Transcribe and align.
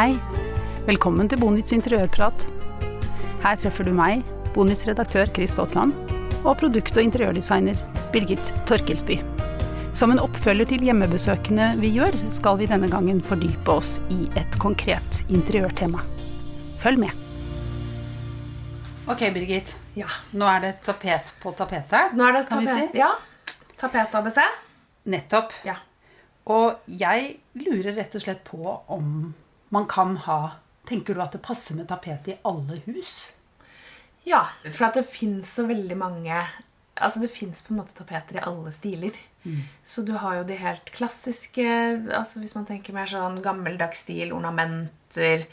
Hei, 0.00 0.14
velkommen 0.86 1.28
til 1.28 1.36
Bonits 1.42 1.74
interiørprat. 1.76 2.46
Her 3.42 3.56
treffer 3.60 3.84
du 3.84 3.90
meg, 3.92 4.22
Bonits 4.54 4.86
redaktør 4.88 5.28
Chris 5.28 5.52
Stotland, 5.52 5.92
og 6.40 6.54
produkt- 6.62 6.96
og 6.96 7.02
interiørdesigner 7.04 7.76
Birgit 8.08 8.52
Torkelsby. 8.64 9.18
Som 9.92 10.14
en 10.14 10.22
oppfølger 10.22 10.70
til 10.70 10.86
hjemmebesøkene 10.88 11.66
vi 11.82 11.90
gjør, 11.98 12.16
skal 12.32 12.56
vi 12.62 12.68
denne 12.70 12.88
gangen 12.88 13.20
fordype 13.20 13.74
oss 13.74 13.90
i 14.08 14.22
et 14.40 14.56
konkret 14.62 15.20
interiørtema. 15.28 16.00
Følg 16.80 17.02
med. 17.04 17.12
Ok, 19.04 19.26
Birgit. 19.36 19.74
Ja. 20.00 20.08
Nå 20.32 20.48
er 20.48 20.64
det 20.64 20.72
tapet 20.88 21.34
på 21.44 21.52
tapetet, 21.60 22.16
Nå 22.16 22.24
er 22.24 22.38
det 22.38 22.46
kan 22.48 22.64
vi 22.64 22.72
si. 22.72 22.88
Ja. 23.02 23.10
Tapet-ABC. 23.76 24.40
Nettopp. 25.12 25.52
Ja. 25.68 25.76
Og 26.48 26.88
jeg 26.88 27.34
lurer 27.52 28.00
rett 28.00 28.16
og 28.16 28.24
slett 28.24 28.40
på 28.48 28.64
om 28.88 29.34
man 29.74 29.86
kan 29.90 30.16
ha 30.26 30.40
Tenker 30.88 31.14
du 31.14 31.20
at 31.22 31.34
det 31.36 31.42
passer 31.44 31.76
med 31.78 31.86
tapet 31.90 32.28
i 32.32 32.38
alle 32.48 32.80
hus? 32.86 33.30
ja. 34.26 34.42
For 34.72 34.88
at 34.88 34.96
det 34.98 35.06
fins 35.08 35.52
så 35.54 35.64
veldig 35.68 35.96
mange 35.98 36.34
Altså 37.00 37.20
det 37.22 37.30
fins 37.32 37.62
tapeter 37.62 38.36
i 38.36 38.42
alle 38.44 38.72
stiler. 38.72 39.14
Så 39.84 40.02
du 40.04 40.12
har 40.20 40.34
jo 40.36 40.44
de 40.44 40.56
helt 40.60 40.90
klassiske 40.92 41.64
altså 42.12 42.40
Hvis 42.42 42.54
man 42.54 42.66
tenker 42.68 42.92
mer 42.92 43.08
sånn 43.08 43.40
gammeldags 43.40 44.02
stil, 44.04 44.34
ornamenter, 44.36 45.46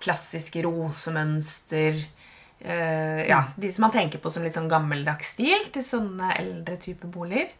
klassiske 0.00 0.62
rosemønster 0.64 1.98
eh, 2.60 3.26
Ja, 3.28 3.42
De 3.56 3.72
som 3.72 3.84
man 3.84 3.92
tenker 3.92 4.22
på 4.22 4.32
som 4.32 4.46
litt 4.46 4.56
sånn 4.56 4.70
gammeldags 4.70 5.34
stil 5.34 5.68
til 5.74 5.84
sånne 5.84 6.32
eldre 6.38 6.78
typer 6.80 7.12
boliger. 7.12 7.52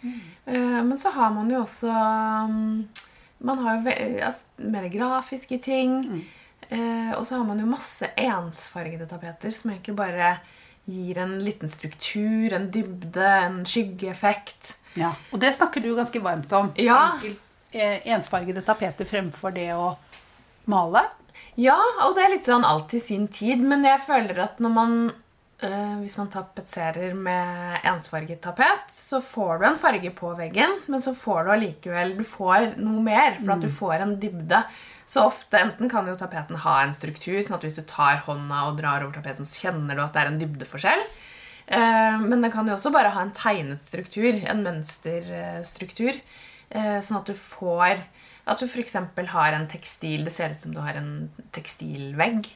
Eh, 0.46 0.80
men 0.80 0.96
så 0.96 1.12
har 1.12 1.34
man 1.36 1.50
jo 1.52 1.60
også 1.66 1.92
mm, 2.48 2.72
Man 3.38 3.58
har 3.64 3.78
jo 3.78 3.94
altså, 4.24 4.46
mer 4.56 4.88
grafiske 4.92 5.58
ting. 5.62 5.98
Eh, 6.68 7.12
og 7.16 7.26
så 7.26 7.38
har 7.38 7.44
man 7.48 7.60
jo 7.62 7.68
masse 7.70 8.10
ensfargede 8.18 9.06
tapeter 9.08 9.52
som 9.54 9.70
egentlig 9.72 9.94
bare 9.96 10.32
gir 10.88 11.20
en 11.20 11.36
liten 11.44 11.68
struktur, 11.68 12.52
en 12.56 12.70
dybde, 12.72 13.28
en 13.44 13.60
skyggeeffekt. 13.68 14.74
Ja, 14.98 15.12
Og 15.32 15.40
det 15.40 15.52
snakker 15.54 15.84
du 15.84 15.94
ganske 15.96 16.20
varmt 16.24 16.52
om. 16.52 16.72
Ja. 16.80 17.12
Enkelt, 17.14 17.38
eh, 17.70 18.00
ensfargede 18.08 18.64
tapeter 18.64 19.04
fremfor 19.04 19.54
det 19.54 19.68
å 19.76 19.96
male. 20.64 21.04
Ja, 21.54 21.78
og 22.06 22.16
det 22.16 22.24
er 22.24 22.32
litt 22.34 22.48
sånn 22.48 22.64
alt 22.66 22.94
i 22.94 23.00
sin 23.00 23.28
tid, 23.28 23.60
men 23.60 23.84
jeg 23.84 24.00
føler 24.06 24.42
at 24.42 24.58
når 24.62 24.72
man 24.74 24.94
Hvis 25.58 26.14
man 26.20 26.28
tapetserer 26.30 27.16
med 27.18 27.80
ensfarget 27.82 28.38
tapet, 28.44 28.92
så 28.94 29.18
får 29.24 29.58
du 29.58 29.64
en 29.66 29.78
farge 29.80 30.10
på 30.14 30.30
veggen, 30.38 30.76
men 30.86 31.02
så 31.02 31.10
får 31.18 31.48
du 31.48 31.50
allikevel 31.56 32.12
Du 32.14 32.22
får 32.22 32.76
noe 32.78 33.02
mer, 33.02 33.34
for 33.40 33.56
at 33.56 33.64
du 33.64 33.68
får 33.80 34.04
en 34.04 34.12
dybde. 34.22 34.60
Så 35.08 35.24
ofte 35.26 35.58
enten 35.58 35.90
kan 35.90 36.06
jo 36.06 36.14
tapeten 36.20 36.60
ha 36.62 36.76
en 36.84 36.94
struktur, 36.94 37.40
sånn 37.42 37.56
at 37.56 37.66
hvis 37.66 37.74
du 37.80 37.82
tar 37.90 38.20
hånda 38.28 38.60
og 38.68 38.78
drar 38.78 39.02
over 39.02 39.16
tapeten, 39.18 39.48
så 39.48 39.66
kjenner 39.66 39.98
du 39.98 40.04
at 40.04 40.14
det 40.14 40.22
er 40.22 40.30
en 40.30 40.38
dybdeforskjell. 40.44 41.02
Eh, 41.66 42.18
Men 42.22 42.40
den 42.46 42.52
kan 42.54 42.68
jo 42.68 42.76
også 42.76 42.92
bare 42.94 43.10
ha 43.16 43.20
en 43.26 43.34
tegnet 43.34 43.82
struktur, 43.82 44.38
en 44.46 44.62
mønsterstruktur. 44.62 46.20
eh, 46.70 47.00
Sånn 47.00 47.18
at 47.18 47.26
du 47.26 47.34
får 47.34 47.98
At 48.48 48.60
du 48.62 48.66
f.eks. 48.66 48.94
har 49.34 49.52
en 49.52 49.66
tekstil 49.68 50.24
Det 50.24 50.32
ser 50.32 50.54
ut 50.54 50.60
som 50.62 50.72
du 50.72 50.80
har 50.80 50.96
en 50.96 51.28
tekstilvegg. 51.52 52.48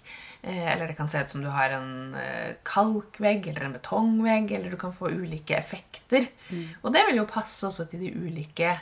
eh, 0.42 0.72
Eller 0.72 0.86
det 0.88 0.96
kan 0.96 1.08
se 1.12 1.20
ut 1.20 1.28
som 1.30 1.42
du 1.44 1.50
har 1.52 1.70
en 1.76 2.14
eh, 2.18 2.54
kalkvegg 2.64 3.46
eller 3.52 3.66
en 3.68 3.76
betongvegg. 3.76 4.50
Eller 4.56 4.70
du 4.72 4.76
kan 4.80 4.92
få 4.96 5.10
ulike 5.12 5.56
effekter. 5.58 6.28
Og 6.82 6.92
det 6.94 7.04
vil 7.08 7.20
jo 7.20 7.26
passe 7.28 7.66
også 7.68 7.88
til 7.90 8.00
de 8.06 8.12
ulike 8.16 8.74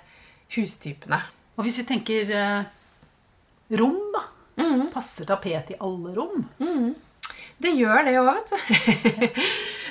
hustypene. 0.54 1.19
Og 1.59 1.66
hvis 1.66 1.78
vi 1.82 1.88
tenker 1.91 2.31
eh, 2.31 2.62
rom, 3.81 4.00
da. 4.15 4.27
Passer 4.92 5.25
tapet 5.28 5.71
i 5.72 5.77
alle 5.81 6.15
rom? 6.16 6.42
Det 7.60 7.71
gjør 7.77 8.04
det 8.06 8.15
òg, 8.21 8.31
vet 8.37 8.50
du. 8.50 9.37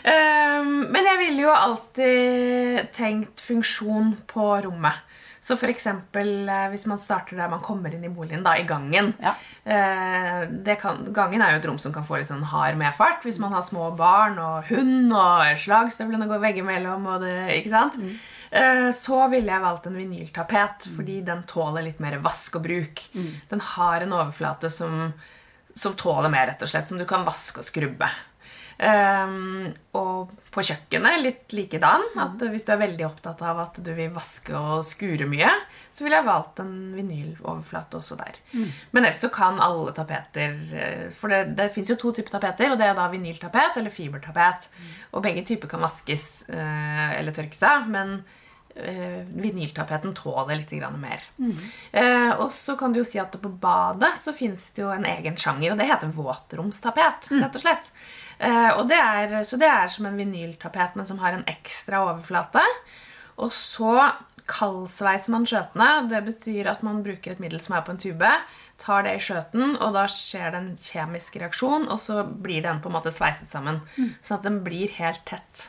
um, 0.10 0.70
men 0.94 1.06
jeg 1.06 1.20
ville 1.22 1.44
jo 1.46 1.54
alltid 1.54 2.90
tenkt 2.98 3.42
funksjon 3.46 4.16
på 4.30 4.46
rommet. 4.66 5.00
Så 5.50 5.58
eksempel 5.72 6.50
eh, 6.50 6.68
hvis 6.70 6.86
man 6.90 7.02
starter 7.02 7.40
der 7.40 7.50
man 7.50 7.64
kommer 7.66 7.94
inn 7.96 8.06
i 8.06 8.12
boligen, 8.14 8.44
da, 8.46 8.54
i 8.60 8.68
gangen. 8.70 9.14
Ja. 9.24 9.34
Eh, 9.66 10.44
det 10.66 10.78
kan, 10.82 11.02
gangen 11.16 11.42
er 11.42 11.56
jo 11.56 11.62
et 11.62 11.68
rom 11.72 11.80
som 11.82 11.96
kan 11.96 12.06
få 12.06 12.20
litt 12.20 12.30
sånn 12.30 12.46
hard 12.52 12.78
medfart 12.78 13.26
hvis 13.26 13.40
man 13.42 13.56
har 13.56 13.66
små 13.66 13.90
barn 13.98 14.38
og 14.42 14.70
hund 14.70 15.10
og 15.10 15.58
slagstøvlene 15.64 16.30
går 16.30 16.44
veggimellom. 16.46 17.10
Og 17.16 17.26
det, 17.26 17.36
ikke 17.58 17.74
sant? 17.74 17.98
Mm. 17.98 18.20
så 18.98 19.18
ville 19.30 19.52
jeg 19.52 19.62
valgt 19.62 19.86
en 19.86 19.98
vinyltapet, 20.00 20.88
fordi 20.96 21.20
den 21.26 21.44
tåler 21.50 21.86
litt 21.86 22.00
mer 22.02 22.18
vask 22.24 22.56
og 22.58 22.64
bruk. 22.66 23.04
Den 23.52 23.62
har 23.76 24.06
en 24.06 24.16
overflate 24.18 24.72
som, 24.74 25.12
som 25.78 25.94
tåler 25.94 26.34
mer, 26.34 26.50
rett 26.50 26.66
og 26.66 26.72
slett, 26.72 26.90
som 26.90 26.98
du 26.98 27.06
kan 27.10 27.28
vaske 27.28 27.62
og 27.62 27.68
skrubbe. 27.68 28.10
Um, 28.80 29.74
og 30.00 30.30
på 30.54 30.64
kjøkkenet 30.64 31.20
litt 31.20 31.56
likedan. 31.56 32.06
At 32.22 32.40
hvis 32.48 32.64
du 32.64 32.72
er 32.72 32.82
veldig 32.86 33.06
opptatt 33.10 33.42
av 33.44 33.60
at 33.66 33.80
du 33.84 33.90
vil 33.98 34.12
vaske 34.16 34.56
og 34.56 34.86
skure 34.88 35.28
mye, 35.28 35.50
så 35.92 36.06
ville 36.06 36.22
jeg 36.22 36.28
valgt 36.30 36.62
en 36.64 36.74
vinyloverflate 36.96 38.00
også 38.00 38.20
der. 38.22 38.40
Men 38.94 39.04
ellers 39.04 39.20
så 39.20 39.32
kan 39.34 39.60
alle 39.64 39.92
tapeter 39.98 40.56
eh, 40.72 41.08
For 41.16 41.32
det, 41.32 41.58
det 41.60 41.72
fins 41.76 41.92
jo 41.92 42.00
to 42.00 42.14
typer 42.16 42.38
tapeter, 42.38 42.72
og 42.72 42.80
det 42.80 42.88
er 42.88 42.96
da 42.98 43.10
vinyltapet 43.12 43.82
eller 43.82 43.94
fibertapet. 43.94 44.70
Og 45.12 45.26
begge 45.26 45.44
typer 45.50 45.72
kan 45.72 45.84
vaskes 45.84 46.30
eh, 46.48 47.18
eller 47.20 47.36
tørkes 47.36 47.66
av, 47.68 47.90
men 47.92 48.22
vinyltapeten 49.30 50.14
tåler 50.18 50.60
litt 50.60 50.72
grann 50.72 51.00
mer. 51.02 51.24
Eh, 51.92 52.32
og 52.40 52.52
så 52.56 52.76
kan 52.80 52.94
du 52.94 53.02
jo 53.02 53.08
si 53.08 53.20
at 53.22 53.36
på 53.42 53.52
badet 53.62 54.14
så 54.18 54.34
finnes 54.36 54.70
det 54.76 54.84
jo 54.84 54.94
en 54.94 55.06
egen 55.06 55.38
sjanger, 55.40 55.74
og 55.74 55.78
det 55.82 55.90
heter 55.90 56.14
våtromstapet. 56.16 57.30
rett 57.44 57.60
og 57.60 57.66
slett. 57.66 57.92
Eh, 58.40 58.72
og 58.78 58.88
det 58.88 59.00
er, 59.00 59.38
så 59.44 59.60
det 59.60 59.68
er 59.68 59.88
som 59.92 60.06
en 60.10 60.18
vinyltapet, 60.18 60.96
men 60.96 61.06
som 61.06 61.20
har 61.20 61.36
en 61.36 61.46
ekstra 61.50 62.06
overflate. 62.08 62.64
Og 63.40 63.52
så 63.56 64.12
kaldsveiser 64.50 65.34
man 65.34 65.46
skjøtene. 65.48 65.90
Det 66.10 66.22
betyr 66.26 66.70
at 66.72 66.82
man 66.86 67.04
bruker 67.06 67.36
et 67.36 67.42
middel 67.44 67.62
som 67.62 67.76
er 67.78 67.84
på 67.86 67.94
en 67.94 68.02
tube, 68.02 68.32
tar 68.80 69.04
det 69.06 69.18
i 69.18 69.24
skjøten, 69.24 69.76
og 69.78 69.94
da 69.94 70.06
skjer 70.10 70.54
det 70.54 70.62
en 70.62 70.72
kjemisk 70.80 71.36
reaksjon, 71.42 71.90
og 71.92 72.00
så 72.02 72.24
blir 72.24 72.64
den 72.66 72.80
på 72.82 72.90
en 72.90 72.96
måte 72.98 73.14
sveiset 73.14 73.52
sammen. 73.52 73.82
Sånn 74.24 74.40
at 74.40 74.48
den 74.48 74.62
blir 74.66 74.90
helt 74.98 75.22
tett. 75.30 75.68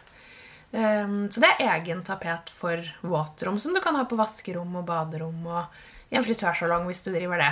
Um, 0.70 1.24
så 1.32 1.42
det 1.42 1.48
er 1.56 1.72
egen 1.76 2.04
tapet 2.06 2.50
for 2.54 2.82
våtrom, 3.02 3.58
som 3.58 3.74
du 3.74 3.80
kan 3.82 3.96
ha 3.98 4.04
på 4.06 4.18
vaskerom 4.18 4.76
og 4.78 4.86
baderom 4.86 5.40
og 5.50 5.80
i 6.10 6.18
en 6.18 6.26
frisørsalong 6.26 6.86
hvis 6.88 7.02
du 7.06 7.10
driver 7.14 7.42
det. 7.42 7.50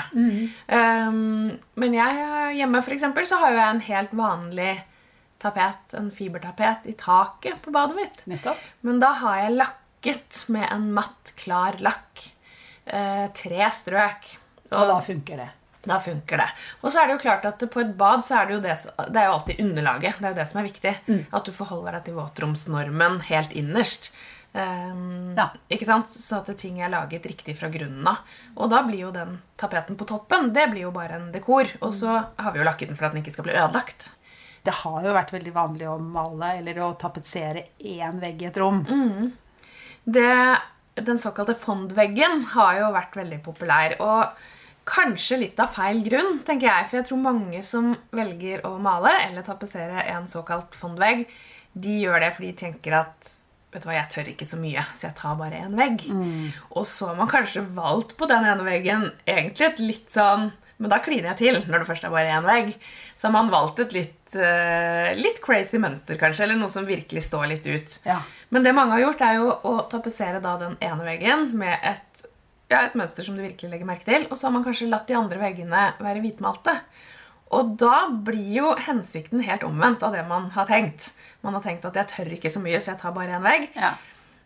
Um, 0.70 1.50
men 1.78 1.98
jeg 1.98 2.54
hjemme 2.58 2.82
for 2.82 2.94
eksempel, 2.94 3.26
så 3.26 3.38
har 3.42 3.54
jo 3.54 3.60
jeg 3.60 3.74
en 3.74 3.84
helt 3.88 4.14
vanlig 4.18 4.72
tapet, 5.42 5.94
en 5.94 6.10
fibertapet, 6.14 6.88
i 6.90 6.94
taket 6.98 7.60
på 7.62 7.74
badet 7.74 7.98
mitt. 7.98 8.18
Nettopp. 8.30 8.62
Men 8.86 8.98
da 9.02 9.12
har 9.20 9.44
jeg 9.44 9.54
lakket 9.58 10.42
med 10.54 10.66
en 10.74 10.90
matt, 10.96 11.34
klar 11.38 11.78
lakk. 11.82 12.24
Eh, 12.88 13.26
tre 13.36 13.70
strøk. 13.74 14.32
Og 14.72 14.90
da 14.90 14.98
funker 15.04 15.44
det. 15.44 15.48
Da 15.88 15.96
funker 16.04 16.42
det. 16.42 16.48
Og 16.82 16.92
så 16.92 17.00
er 17.00 17.08
det 17.08 17.14
jo 17.16 17.22
klart 17.24 17.46
at 17.48 17.62
på 17.72 17.80
et 17.80 17.92
bad 17.96 18.20
så 18.26 18.42
er 18.42 18.48
det 18.50 18.58
jo 18.58 18.64
det, 18.64 18.74
det 19.08 19.20
er 19.22 19.28
jo 19.30 19.36
alltid 19.38 19.60
underlaget. 19.64 20.18
Det 20.18 20.26
er 20.28 20.34
jo 20.34 20.40
det 20.42 20.48
som 20.50 20.60
er 20.60 20.66
viktig. 20.68 20.96
At 21.32 21.46
du 21.48 21.52
forholder 21.56 21.96
deg 21.96 22.04
til 22.10 22.18
våtromsnormen 22.18 23.22
helt 23.30 23.54
innerst. 23.56 24.10
Um, 24.52 25.34
Ja. 25.36 25.50
Ikke 25.70 25.86
sant? 25.86 26.08
Så 26.10 26.40
at 26.40 26.48
ting 26.58 26.80
er 26.82 26.90
laget 26.92 27.26
riktig 27.28 27.54
fra 27.58 27.68
grunnen 27.72 28.06
av. 28.10 28.20
Og 28.56 28.70
da 28.72 28.82
blir 28.86 29.04
jo 29.06 29.10
den 29.14 29.36
tapeten 29.60 29.96
på 30.00 30.06
toppen 30.08 30.48
Det 30.56 30.64
blir 30.72 30.86
jo 30.88 30.92
bare 30.94 31.18
en 31.20 31.28
dekor. 31.32 31.68
Og 31.80 31.92
så 31.94 32.20
har 32.36 32.52
vi 32.52 32.58
jo 32.62 32.66
lakket 32.68 32.88
den 32.92 32.96
for 32.98 33.06
at 33.08 33.12
den 33.16 33.22
ikke 33.22 33.34
skal 33.36 33.46
bli 33.48 33.56
ødelagt. 33.56 34.10
Det 34.64 34.74
har 34.82 35.04
jo 35.06 35.12
vært 35.14 35.32
veldig 35.32 35.52
vanlig 35.54 35.86
å 35.88 35.98
male 36.02 36.56
eller 36.58 36.80
å 36.84 36.94
tapetsere 37.00 37.62
én 37.78 38.18
vegg 38.20 38.42
i 38.42 38.48
et 38.50 38.58
rom. 38.60 38.82
Det, 40.04 40.32
den 41.06 41.20
såkalte 41.22 41.54
fondveggen 41.56 42.42
har 42.56 42.80
jo 42.80 42.90
vært 42.96 43.16
veldig 43.20 43.38
populær. 43.44 43.94
Og 44.02 44.26
kanskje 44.88 45.40
litt 45.42 45.60
av 45.60 45.72
feil 45.74 46.00
grunn, 46.06 46.40
tenker 46.46 46.70
jeg. 46.70 46.88
For 46.88 47.00
jeg 47.00 47.08
tror 47.10 47.24
mange 47.24 47.62
som 47.66 47.92
velger 48.14 48.64
å 48.68 48.76
male 48.82 49.12
eller 49.26 49.46
tapetsere 49.46 50.06
en 50.14 50.28
såkalt 50.30 50.76
fondvegg, 50.78 51.26
de 51.78 51.98
gjør 52.02 52.24
det 52.24 52.32
fordi 52.36 52.54
de 52.54 52.62
tenker 52.66 53.02
at 53.04 53.34
Vet 53.68 53.84
du 53.84 53.90
hva, 53.90 53.98
jeg 53.98 54.08
tør 54.08 54.28
ikke 54.30 54.46
så 54.48 54.56
mye, 54.56 54.80
så 54.96 55.10
jeg 55.10 55.16
tar 55.18 55.34
bare 55.36 55.58
én 55.60 55.74
vegg. 55.76 56.06
Og 56.72 56.86
så 56.88 57.10
har 57.10 57.18
man 57.18 57.28
kanskje 57.28 57.60
valgt 57.76 58.14
på 58.16 58.24
den 58.30 58.46
ene 58.48 58.64
veggen 58.64 59.10
egentlig 59.28 59.66
et 59.66 59.82
litt 59.82 60.14
sånn 60.14 60.46
Men 60.78 60.92
da 60.92 61.00
kliner 61.04 61.32
jeg 61.32 61.38
til 61.42 61.58
når 61.66 61.82
det 61.82 61.88
først 61.90 62.06
er 62.06 62.14
bare 62.14 62.32
én 62.32 62.46
vegg. 62.48 62.70
Så 63.12 63.26
har 63.26 63.34
man 63.34 63.50
valgt 63.52 63.82
et 63.82 63.92
litt, 63.92 64.16
uh, 64.38 65.10
litt 65.18 65.42
crazy 65.44 65.76
mønster, 65.82 66.16
kanskje, 66.16 66.46
eller 66.46 66.56
noe 66.56 66.72
som 66.72 66.86
virkelig 66.88 67.26
står 67.26 67.44
litt 67.50 67.66
ut. 67.66 67.96
Ja. 68.06 68.20
Men 68.54 68.64
det 68.64 68.72
mange 68.78 68.94
har 68.94 69.02
gjort, 69.02 69.24
er 69.26 69.40
jo 69.40 69.50
å 69.52 69.74
tapetsere 69.90 70.40
da 70.40 70.54
den 70.62 70.78
ene 70.80 71.04
veggen 71.04 71.50
med 71.58 71.76
et, 71.82 72.24
ja, 72.68 72.82
et 72.82 72.96
mønster 72.98 73.24
som 73.24 73.36
du 73.36 73.44
virkelig 73.44 73.72
legger 73.72 73.88
merke 73.88 74.08
til, 74.08 74.26
og 74.28 74.36
så 74.36 74.48
har 74.48 74.56
man 74.56 74.66
kanskje 74.66 74.90
latt 74.90 75.08
de 75.08 75.16
andre 75.18 75.40
veggene 75.40 75.84
være 76.02 76.22
hvitmalte. 76.24 76.74
Og 77.56 77.72
da 77.80 78.08
blir 78.12 78.50
jo 78.58 78.74
hensikten 78.84 79.40
helt 79.46 79.64
omvendt 79.64 80.04
av 80.04 80.12
det 80.12 80.24
man 80.28 80.50
har 80.52 80.68
tenkt. 80.68 81.12
Man 81.40 81.56
har 81.56 81.64
tenkt 81.64 81.86
at 81.88 81.96
jeg 81.96 82.10
tør 82.12 82.34
ikke 82.36 82.52
så 82.52 82.60
mye, 82.60 82.80
så 82.80 82.92
jeg 82.92 83.00
tar 83.00 83.14
bare 83.16 83.38
én 83.38 83.44
vegg. 83.44 83.70
Ja. 83.78 83.94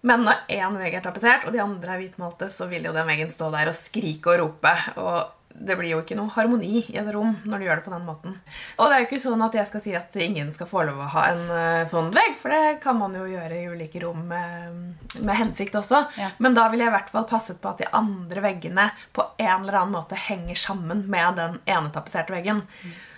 Men 0.07 0.25
når 0.27 0.47
én 0.51 0.79
vegg 0.79 0.97
er 0.99 1.03
tapetsert, 1.03 1.47
og 1.47 1.55
de 1.55 1.63
andre 1.63 1.95
er 1.95 2.03
hvitmalte, 2.03 2.49
så 2.51 2.67
vil 2.71 2.87
jo 2.87 2.95
den 2.95 3.07
veggen 3.11 3.31
stå 3.31 3.51
der 3.55 3.71
og 3.71 3.79
skrike 3.79 4.35
og 4.35 4.41
rope. 4.43 4.73
Og 5.03 5.42
det 5.55 5.77
blir 5.79 5.93
jo 5.93 6.01
ikke 6.03 6.17
noe 6.19 6.33
harmoni 6.35 6.81
i 6.81 6.97
et 6.99 7.09
rom 7.15 7.35
når 7.45 7.61
du 7.61 7.67
gjør 7.67 7.81
det 7.81 7.85
på 7.87 7.93
den 7.93 8.07
måten. 8.07 8.37
Og 8.79 8.89
det 8.89 8.97
er 8.97 9.03
jo 9.03 9.09
ikke 9.09 9.21
sånn 9.23 9.45
at 9.45 9.57
jeg 9.59 9.69
skal 9.69 9.85
si 9.85 9.95
at 9.99 10.17
ingen 10.23 10.53
skal 10.57 10.71
få 10.71 10.85
lov 10.89 11.03
å 11.05 11.11
ha 11.15 11.27
en 11.33 11.45
uh, 11.51 11.91
fondvegg, 11.91 12.35
for 12.41 12.55
det 12.55 12.81
kan 12.83 12.99
man 12.99 13.15
jo 13.19 13.29
gjøre 13.31 13.61
i 13.61 13.69
ulike 13.71 14.03
rom 14.03 14.25
med, 14.31 14.81
med 15.21 15.39
hensikt 15.39 15.77
også. 15.79 16.05
Ja. 16.19 16.33
Men 16.43 16.57
da 16.59 16.67
ville 16.73 16.87
jeg 16.87 16.93
i 16.93 16.97
hvert 16.97 17.13
fall 17.15 17.29
passet 17.31 17.61
på 17.63 17.73
at 17.73 17.83
de 17.83 17.91
andre 17.93 18.45
veggene 18.45 18.91
på 19.15 19.27
en 19.37 19.57
eller 19.63 19.81
annen 19.83 19.97
måte 19.97 20.19
henger 20.19 20.59
sammen 20.59 21.07
med 21.13 21.41
den 21.41 21.59
ene 21.67 21.93
tapetserte 21.95 22.35
veggen. 22.35 22.65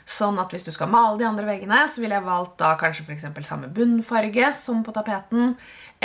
Sånn 0.04 0.36
at 0.36 0.52
hvis 0.52 0.66
du 0.66 0.72
skal 0.74 0.90
male 0.92 1.16
de 1.20 1.24
andre 1.24 1.46
veggene, 1.48 1.78
så 1.88 2.02
ville 2.02 2.18
jeg 2.18 2.26
valgt 2.26 2.58
da 2.60 2.74
kanskje 2.80 3.06
for 3.06 3.14
eksempel 3.14 3.46
samme 3.48 3.70
bunnfarge 3.72 4.50
som 4.60 4.82
på 4.84 4.92
tapeten. 4.92 5.54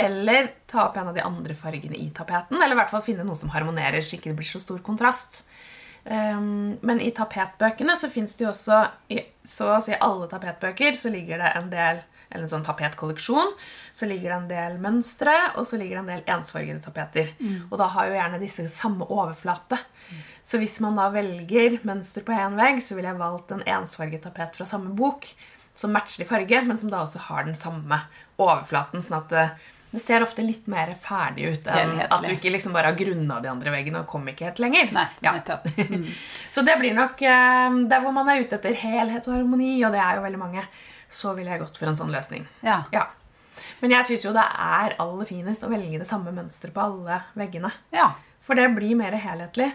Eller 0.00 0.54
ta 0.70 0.86
opp 0.86 0.96
en 0.96 1.10
av 1.10 1.18
de 1.18 1.24
andre 1.24 1.56
fargene 1.58 1.98
i 1.98 2.08
tapeten. 2.16 2.56
Eller 2.56 2.78
i 2.78 2.80
hvert 2.80 2.92
fall 2.92 3.04
finne 3.04 3.26
noe 3.28 3.36
som 3.36 3.52
harmonerer, 3.52 4.00
så 4.00 4.16
ikke 4.16 4.32
det 4.32 4.38
blir 4.40 4.48
så 4.48 4.62
stor 4.62 4.80
kontrast. 4.86 5.42
Um, 6.04 6.78
men 6.86 7.00
i 7.04 7.10
tapetbøkene 7.12 7.96
så 7.98 8.08
fins 8.08 8.32
det 8.38 8.46
jo 8.46 8.52
også 8.54 8.84
i 9.12 9.20
så 9.50 9.74
å 9.74 9.82
si 9.84 9.96
alle 9.96 10.28
tapetbøker 10.30 10.94
så 10.96 11.10
ligger 11.12 11.40
det 11.40 11.50
en 11.58 11.70
del 11.72 12.00
eller 12.30 12.44
en 12.44 12.50
sånn 12.52 12.66
tapetkolleksjon. 12.66 13.54
Så 13.96 14.06
ligger 14.06 14.30
det 14.30 14.36
en 14.36 14.50
del 14.50 14.76
mønstre, 14.82 15.32
og 15.58 15.66
så 15.66 15.80
ligger 15.80 15.98
det 15.98 16.02
en 16.02 16.12
del 16.12 16.36
ensfargede 16.36 16.82
tapeter. 16.84 17.32
Og 17.70 17.74
da 17.80 17.88
har 17.90 18.06
jo 18.06 18.14
gjerne 18.14 18.38
disse 18.42 18.68
samme 18.70 19.08
overflate. 19.10 19.80
Så 20.46 20.60
hvis 20.62 20.76
man 20.84 21.00
da 21.00 21.08
velger 21.10 21.80
mønster 21.82 22.22
på 22.22 22.36
én 22.36 22.54
vegg, 22.58 22.78
så 22.82 22.94
ville 22.94 23.10
jeg 23.10 23.18
valgt 23.18 23.50
en 23.54 23.66
ensfarget 23.66 24.22
tapet 24.28 24.54
fra 24.56 24.68
samme 24.68 24.94
bok 24.94 25.26
som 25.74 25.92
matcher 25.94 26.22
i 26.22 26.28
farge, 26.28 26.62
men 26.66 26.78
som 26.78 26.90
da 26.92 27.02
også 27.02 27.22
har 27.26 27.44
den 27.48 27.58
samme 27.58 27.98
overflaten. 28.38 29.02
sånn 29.02 29.20
at 29.22 29.34
det, 29.34 29.48
det 29.90 30.00
ser 30.00 30.22
ofte 30.22 30.42
litt 30.46 30.66
mer 30.70 30.92
ferdig 30.94 31.48
ut 31.50 31.66
enn 31.66 31.74
Helhetlig. 31.96 32.06
at 32.12 32.22
du 32.22 32.30
ikke 32.36 32.52
liksom 32.54 32.72
bare 32.72 32.92
har 32.92 32.98
grunna 32.98 33.40
de 33.42 33.48
andre 33.50 33.70
veggene 33.74 34.00
og 34.00 34.06
kom 34.06 34.28
ikke 34.30 34.44
helt 34.50 34.58
lenger. 34.62 34.92
Nei, 34.92 35.06
Ja. 35.20 35.32
nettopp. 35.32 35.66
Så 36.54 36.62
det 36.64 36.78
blir 36.78 36.94
nok 36.94 37.20
eh, 37.22 37.78
Der 37.90 38.00
hvor 38.00 38.12
man 38.14 38.28
er 38.28 38.40
ute 38.44 38.56
etter 38.60 38.74
helhet 38.74 39.26
og 39.28 39.34
harmoni, 39.34 39.84
og 39.84 39.92
det 39.92 40.00
er 40.00 40.16
jo 40.16 40.22
veldig 40.22 40.38
mange, 40.38 40.62
så 41.10 41.34
ville 41.34 41.50
jeg 41.50 41.60
gått 41.64 41.76
for 41.76 41.86
en 41.90 41.96
sånn 41.98 42.12
løsning. 42.14 42.46
Ja. 42.62 42.84
Ja. 42.94 43.06
Men 43.82 43.90
jeg 43.90 44.04
syns 44.06 44.24
jo 44.24 44.32
det 44.32 44.44
er 44.46 44.94
aller 45.02 45.26
finest 45.26 45.64
å 45.66 45.68
velge 45.72 45.98
det 45.98 46.06
samme 46.08 46.30
mønsteret 46.32 46.72
på 46.72 46.80
alle 46.86 47.22
veggene. 47.36 47.72
ja. 47.92 48.12
For 48.40 48.54
det 48.56 48.70
blir 48.74 48.94
mer 48.96 49.12
helhetlig. 49.12 49.66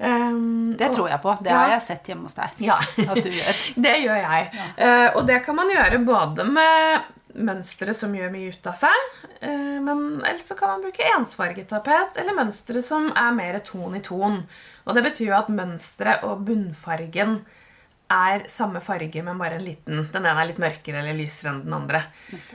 Um, 0.00 0.74
Det 0.76 0.88
tror 0.94 1.08
jeg 1.10 1.20
på. 1.22 1.34
Det 1.42 1.50
Ja. 1.52 1.58
har 1.58 1.68
jeg 1.74 1.82
sett 1.82 2.04
hjemme 2.08 2.22
hos 2.24 2.34
deg. 2.34 2.48
Ja. 2.64 2.78
At 2.78 3.22
du 3.22 3.28
gjør. 3.30 3.58
Det 3.84 3.92
gjør 4.04 4.16
jeg. 4.22 4.48
Eh, 4.78 5.08
og 5.16 5.26
det 5.26 5.44
kan 5.44 5.54
man 5.54 5.68
gjøre 5.68 5.98
både 6.04 6.44
med 6.48 7.02
mønstre 7.36 7.94
som 7.96 8.14
gjør 8.16 8.32
mye 8.32 8.54
ut 8.54 8.70
av 8.70 8.78
seg, 8.80 9.12
eh, 9.40 9.76
men 9.82 10.22
ellers 10.22 10.48
så 10.48 10.56
kan 10.58 10.74
man 10.74 10.86
bruke 10.86 11.06
ensfarget 11.16 11.68
tapet, 11.70 12.16
eller 12.20 12.36
mønstre 12.36 12.82
som 12.84 13.10
er 13.12 13.36
mer 13.36 13.58
ton 13.66 13.96
i 13.96 14.02
ton. 14.04 14.42
Og 14.86 14.96
det 14.96 15.04
betyr 15.06 15.30
jo 15.30 15.38
at 15.38 15.52
mønsteret 15.52 16.24
og 16.26 16.44
bunnfargen 16.48 17.40
er 18.12 18.44
samme 18.50 18.80
farge, 18.80 19.22
men 19.26 19.38
bare 19.38 19.58
en 19.58 19.64
liten 19.66 20.04
Den 20.12 20.26
ene 20.28 20.38
er 20.38 20.46
litt 20.52 20.60
mørkere 20.62 21.00
eller 21.00 21.16
lysere 21.18 21.50
enn 21.52 21.64
den 21.64 21.74
andre. 21.74 22.04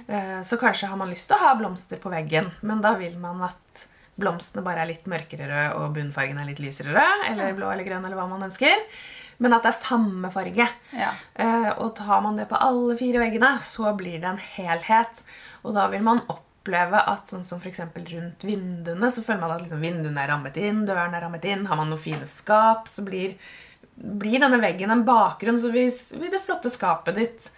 Eh, 0.07 0.39
så 0.47 0.59
kanskje 0.59 0.87
har 0.87 0.99
man 0.99 1.11
lyst 1.11 1.27
til 1.27 1.35
å 1.35 1.43
ha 1.43 1.55
blomster 1.59 1.99
på 1.99 2.11
veggen, 2.13 2.47
men 2.61 2.83
da 2.83 2.93
vil 2.99 3.17
man 3.19 3.43
at 3.49 3.87
blomstene 4.21 4.63
bare 4.63 4.83
er 4.83 4.91
litt 4.93 5.09
mørkere 5.09 5.49
rød, 5.49 5.73
og 5.79 5.97
bunnfargen 5.97 6.39
er 6.39 6.47
litt 6.47 6.61
lysere 6.63 6.95
rød, 6.95 7.25
eller 7.31 7.57
blå 7.57 7.71
eller 7.71 7.87
grønn, 7.87 8.05
eller 8.05 8.19
hva 8.19 8.29
man 8.31 8.47
ønsker. 8.47 8.85
Men 9.41 9.55
at 9.55 9.65
det 9.65 9.71
er 9.71 9.79
samme 9.79 10.29
farge. 10.33 10.67
Ja. 10.93 11.09
Eh, 11.33 11.71
og 11.73 11.95
tar 11.97 12.21
man 12.25 12.37
det 12.37 12.47
på 12.51 12.59
alle 12.61 12.95
fire 12.99 13.23
veggene, 13.23 13.55
så 13.65 13.93
blir 13.97 14.19
det 14.21 14.29
en 14.29 14.43
helhet. 14.57 15.23
Og 15.65 15.73
da 15.77 15.87
vil 15.89 16.05
man 16.05 16.21
oppleve 16.29 17.01
at 17.09 17.31
sånn 17.31 17.45
som 17.47 17.63
eksempel 17.65 18.05
rundt 18.11 18.45
vinduene, 18.45 19.09
så 19.09 19.25
føler 19.25 19.41
man 19.41 19.55
at 19.55 19.63
liksom 19.63 19.81
vinduene 19.81 20.21
er 20.21 20.29
rammet 20.33 20.61
inn, 20.61 20.85
døren 20.85 21.17
er 21.17 21.25
rammet 21.25 21.47
inn. 21.49 21.65
Har 21.69 21.79
man 21.79 21.89
noen 21.89 22.01
fine 22.01 22.29
skap, 22.29 22.85
så 22.91 23.05
blir, 23.07 23.33
blir 23.95 24.41
denne 24.43 24.61
veggen 24.61 24.93
en 24.93 25.05
bakgrunn, 25.07 25.59
så 25.61 25.73
vil 25.73 25.89
det 26.29 26.45
flotte 26.45 26.69
skapet 26.73 27.17
ditt 27.17 27.51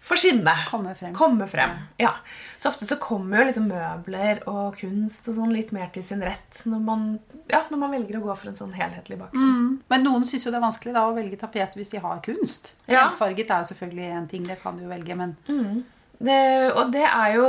få 0.00 0.16
skinne. 0.16 0.54
Komme 0.70 0.94
frem. 0.96 1.14
Komme 1.14 1.46
frem. 1.50 1.74
Ja. 2.00 2.14
Så 2.58 2.68
ofte 2.68 2.86
så 2.88 2.96
kommer 3.00 3.40
jo 3.40 3.50
liksom 3.50 3.68
møbler 3.70 4.42
og 4.50 4.78
kunst 4.80 5.28
og 5.28 5.36
sånn 5.36 5.52
litt 5.54 5.74
mer 5.76 5.92
til 5.94 6.04
sin 6.04 6.24
rett 6.24 6.62
når 6.68 6.82
man, 6.84 7.06
ja, 7.52 7.62
når 7.68 7.82
man 7.84 7.94
velger 7.94 8.18
å 8.18 8.24
gå 8.24 8.36
for 8.40 8.52
en 8.52 8.58
sånn 8.58 8.74
helhetlig 8.76 9.20
bakgrunn. 9.20 9.78
Men 9.92 10.04
noen 10.06 10.26
syns 10.28 10.46
jo 10.46 10.52
det 10.52 10.60
er 10.60 10.66
vanskelig 10.66 10.96
da 10.96 11.06
å 11.08 11.14
velge 11.16 11.38
tapet 11.40 11.76
hvis 11.78 11.92
de 11.94 12.02
har 12.02 12.20
kunst. 12.24 12.74
Ja. 12.86 13.04
Ensfarget 13.04 13.50
er 13.52 13.62
jo 13.62 13.70
selvfølgelig 13.72 14.10
en 14.16 14.28
ting, 14.32 14.44
det 14.48 14.60
kan 14.62 14.76
du 14.76 14.86
jo 14.86 14.92
velge, 14.92 15.16
men 15.20 15.36
Det, 16.20 16.72
og 16.76 16.90
det 16.92 17.06
er 17.06 17.34
jo 17.38 17.46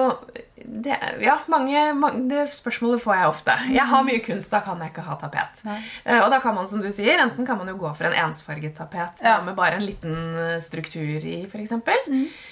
det, 0.64 0.96
Ja, 1.20 1.34
mange, 1.52 1.82
mange 1.98 2.22
Det 2.30 2.46
spørsmålet 2.48 3.02
får 3.04 3.16
jeg 3.18 3.28
ofte. 3.28 3.56
Jeg 3.74 3.84
har 3.90 4.04
mye 4.08 4.22
kunst, 4.24 4.52
da 4.54 4.62
kan 4.64 4.80
jeg 4.80 4.94
ikke 4.94 5.04
ha 5.04 5.16
tapet. 5.20 5.64
Nei. 5.68 5.80
Eh, 6.06 6.20
og 6.22 6.30
da 6.32 6.40
kan 6.40 6.56
man, 6.56 6.68
som 6.72 6.80
du 6.84 6.88
sier, 6.96 7.20
enten 7.20 7.46
kan 7.50 7.58
man 7.60 7.68
jo 7.68 7.76
gå 7.82 7.92
for 7.98 8.08
en 8.08 8.16
ensfarget 8.30 8.78
tapet 8.78 9.20
Ja. 9.26 9.42
med 9.44 9.56
bare 9.58 9.76
en 9.82 9.86
liten 9.86 10.16
eh, 10.38 10.62
struktur 10.64 11.26
i, 11.28 11.42
f.eks. 11.50 11.74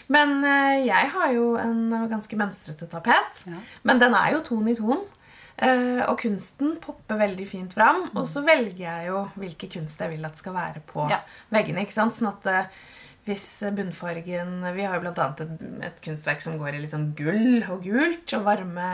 Men 0.09 0.43
eh, 0.43 0.85
jeg 0.89 1.09
har 1.13 1.31
jo 1.37 1.53
en 1.61 1.85
ganske 2.11 2.35
mønstrete 2.41 2.89
tapet. 2.91 3.45
Ja. 3.47 3.61
Men 3.83 3.99
den 4.03 4.13
er 4.17 4.33
jo 4.35 4.41
ton 4.51 4.67
i 4.67 4.75
ton. 4.75 5.05
Og 5.59 6.15
kunsten 6.21 6.77
popper 6.79 7.17
veldig 7.19 7.45
fint 7.49 7.73
fram. 7.75 8.05
Og 8.15 8.23
så 8.31 8.39
velger 8.47 8.79
jeg 8.85 9.07
jo 9.09 9.25
hvilke 9.35 9.67
kunst 9.67 9.99
jeg 9.99 10.13
vil 10.13 10.23
at 10.25 10.37
skal 10.39 10.53
være 10.55 10.79
på 10.87 11.03
Ja. 11.11 11.17
veggene. 11.51 11.81
ikke 11.83 11.91
sant? 11.97 12.13
Sånn 12.15 12.29
at 12.31 12.47
hvis 13.27 13.43
bunnfargen 13.75 14.63
Vi 14.75 14.85
har 14.87 14.95
jo 14.99 15.09
annet 15.11 15.41
et, 15.43 15.65
et 15.85 15.99
kunstverk 16.01 16.41
som 16.41 16.57
går 16.57 16.75
i 16.77 16.79
litt 16.81 16.93
sånn 16.93 17.11
gull 17.17 17.63
og 17.69 17.83
gult 17.83 18.33
og 18.37 18.45
varme 18.47 18.87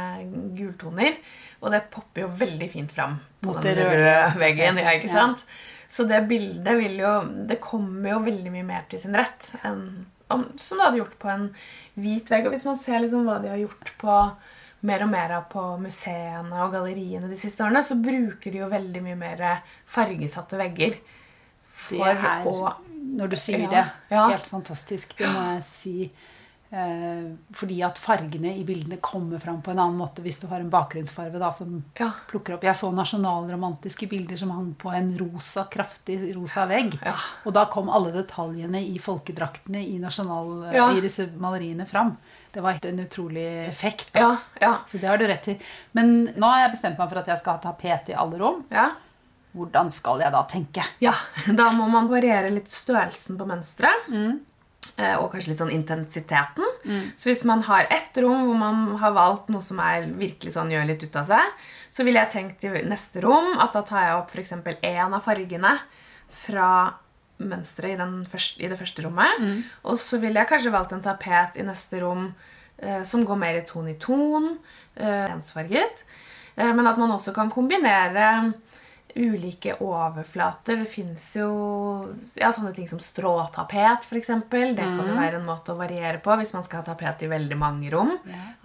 gultoner. 0.58 1.16
Og 1.62 1.72
det 1.72 1.84
popper 1.94 2.26
jo 2.26 2.32
veldig 2.42 2.68
fint 2.74 2.92
fram 2.92 3.20
på 3.42 3.54
Mot 3.54 3.62
den 3.64 3.78
røde 3.80 4.18
veggen. 4.42 4.82
Ja, 4.82 4.96
ikke 4.98 5.12
Ja. 5.12 5.22
sant? 5.22 5.46
Så 5.88 6.08
det 6.10 6.24
bildet 6.28 6.78
vil 6.80 6.98
jo 6.98 7.14
Det 7.48 7.60
kommer 7.62 8.16
jo 8.16 8.20
veldig 8.26 8.52
mye 8.52 8.66
mer 8.66 8.84
til 8.90 9.00
sin 9.00 9.16
rett 9.16 9.54
enn 9.64 10.06
om, 10.34 10.48
som 10.58 10.80
det 10.80 10.86
hadde 10.88 10.98
gjort 11.04 11.20
på 11.22 11.30
en 11.30 11.44
hvit 12.02 12.30
vegg. 12.34 12.48
Og 12.48 12.52
hvis 12.56 12.66
man 12.66 12.80
ser 12.82 13.00
liksom 13.04 13.28
hva 13.28 13.38
de 13.44 13.52
har 13.54 13.62
gjort 13.62 13.92
på 14.02 14.16
mer 14.86 15.04
og 15.06 15.10
mer 15.10 15.32
av 15.38 15.44
på 15.50 15.62
museene 15.82 16.64
og 16.64 16.74
galleriene 16.74 17.30
de 17.30 17.38
siste 17.38 17.62
årene, 17.64 17.84
så 17.86 17.96
bruker 18.02 18.52
de 18.52 18.58
jo 18.64 18.70
veldig 18.70 19.02
mye 19.06 19.16
mer 19.18 19.44
fargesatte 19.86 20.58
vegger. 20.58 20.98
Det 21.76 22.00
For 22.00 22.08
er, 22.08 22.46
å 22.46 22.74
når 23.16 23.30
du 23.30 23.36
sier 23.38 23.60
Ja, 23.68 23.70
det, 23.70 23.84
ja. 24.12 24.28
helt 24.32 24.48
fantastisk. 24.50 25.18
Det 25.18 25.28
må 25.30 25.44
jeg 25.56 25.64
si. 25.64 26.12
Eh, 26.76 27.28
fordi 27.56 27.78
at 27.86 28.00
fargene 28.02 28.50
i 28.58 28.64
bildene 28.68 28.98
kommer 29.00 29.40
fram 29.40 29.62
på 29.64 29.72
en 29.72 29.80
annen 29.80 30.00
måte 30.00 30.24
hvis 30.26 30.40
du 30.42 30.48
har 30.50 30.60
en 30.60 30.72
bakgrunnsfarge 30.74 31.40
da, 31.40 31.52
som 31.54 31.84
Ja. 32.00 32.10
plukker 32.28 32.56
opp. 32.58 32.64
Jeg 32.66 32.76
så 32.76 32.90
nasjonalromantiske 32.92 34.10
bilder 34.10 34.36
som 34.38 34.50
hang 34.52 34.74
på 34.82 34.92
en 34.92 35.14
rosa, 35.18 35.68
kraftig 35.72 36.18
rosa 36.36 36.66
vegg. 36.68 36.98
Og 37.46 37.54
da 37.54 37.66
kom 37.72 37.88
alle 37.90 38.12
detaljene 38.12 38.82
i 38.82 38.98
folkedraktene 38.98 39.86
i, 39.86 39.98
nasjonal, 40.00 40.74
Ja. 40.74 40.90
i 40.92 41.00
disse 41.02 41.30
maleriene 41.38 41.86
fram. 41.88 42.18
Det 42.52 42.64
var 42.64 42.80
en 42.84 43.00
utrolig 43.00 43.68
effekt. 43.70 44.10
Ja, 44.16 44.38
ja, 44.60 44.80
Så 44.88 45.00
det 45.00 45.08
har 45.08 45.18
du 45.18 45.28
rett 45.28 45.48
i. 45.48 45.60
Men 45.94 46.28
nå 46.36 46.44
har 46.50 46.68
jeg 46.68 46.72
bestemt 46.76 46.98
meg 46.98 47.10
for 47.10 47.20
at 47.20 47.28
jeg 47.28 47.38
skal 47.38 47.54
ha 47.58 47.60
tapet 47.72 48.10
i 48.10 48.14
alle 48.14 48.38
rom. 48.40 48.66
Hvordan 49.56 49.92
skal 49.94 50.24
jeg 50.24 50.34
da 50.36 50.44
tenke? 50.52 50.84
Ja, 51.04 51.14
da 51.60 51.70
må 51.76 51.88
man 51.92 52.12
variere 52.12 52.52
litt 52.54 52.72
størrelsen 52.72 53.40
på 53.40 53.48
mønstret. 53.50 54.10
Mm. 54.12 54.44
Og 55.20 55.26
kanskje 55.34 55.50
litt 55.52 55.60
sånn 55.60 55.74
intensiteten. 55.76 56.68
Så 57.20 57.28
hvis 57.28 57.42
man 57.44 57.66
har 57.68 57.90
ett 57.92 58.16
rom 58.24 58.46
hvor 58.48 58.56
man 58.56 58.84
har 59.02 59.12
valgt 59.16 59.50
noe 59.52 59.66
som 59.66 59.82
er 59.84 60.06
virkelig 60.16 60.54
sånn 60.56 60.72
gjør 60.72 60.86
litt 60.88 61.04
ut 61.04 61.18
av 61.20 61.34
seg, 61.34 61.66
så 61.92 62.06
ville 62.08 62.22
jeg 62.22 62.32
tenkt 62.32 62.64
i 62.64 62.72
neste 62.88 63.24
rom 63.26 63.58
at 63.60 63.76
da 63.76 63.82
tar 63.84 64.06
jeg 64.06 64.14
opp 64.22 64.32
f.eks. 64.32 64.54
én 64.88 65.18
av 65.18 65.26
fargene 65.26 65.74
fra 66.32 66.70
mønsteret 67.44 68.00
i, 68.00 68.44
i 68.64 68.70
det 68.72 68.78
første 68.80 69.04
rommet. 69.04 69.42
Og 69.84 70.00
så 70.00 70.20
ville 70.22 70.40
jeg 70.40 70.52
kanskje 70.52 70.74
valgt 70.74 70.96
en 70.96 71.04
tapet 71.04 71.60
i 71.60 71.66
neste 71.68 72.00
rom 72.04 72.30
eh, 72.78 73.02
som 73.08 73.26
går 73.28 73.42
mer 73.42 73.60
i 73.60 73.66
ton 73.68 73.90
i 73.92 73.98
ton. 74.00 74.54
Eh, 74.96 75.26
ensfarget. 75.34 76.06
Eh, 76.56 76.72
men 76.72 76.88
at 76.88 77.00
man 77.02 77.12
også 77.16 77.34
kan 77.36 77.52
kombinere 77.52 78.54
ulike 79.16 79.78
overflater. 79.80 80.78
Det 80.84 80.90
fins 80.92 81.36
jo 81.38 81.48
ja, 82.36 82.50
sånne 82.52 82.74
ting 82.76 82.88
som 82.90 83.00
stråtapet, 83.00 84.04
f.eks. 84.04 84.28
Det 84.52 84.76
kan 84.84 85.00
jo 85.08 85.16
være 85.16 85.40
en 85.40 85.46
måte 85.48 85.72
å 85.74 85.78
variere 85.80 86.20
på 86.24 86.36
hvis 86.40 86.54
man 86.56 86.64
skal 86.66 86.82
ha 86.82 86.88
tapet 86.94 87.24
i 87.24 87.30
veldig 87.32 87.58
mange 87.58 87.92
rom. 87.94 88.12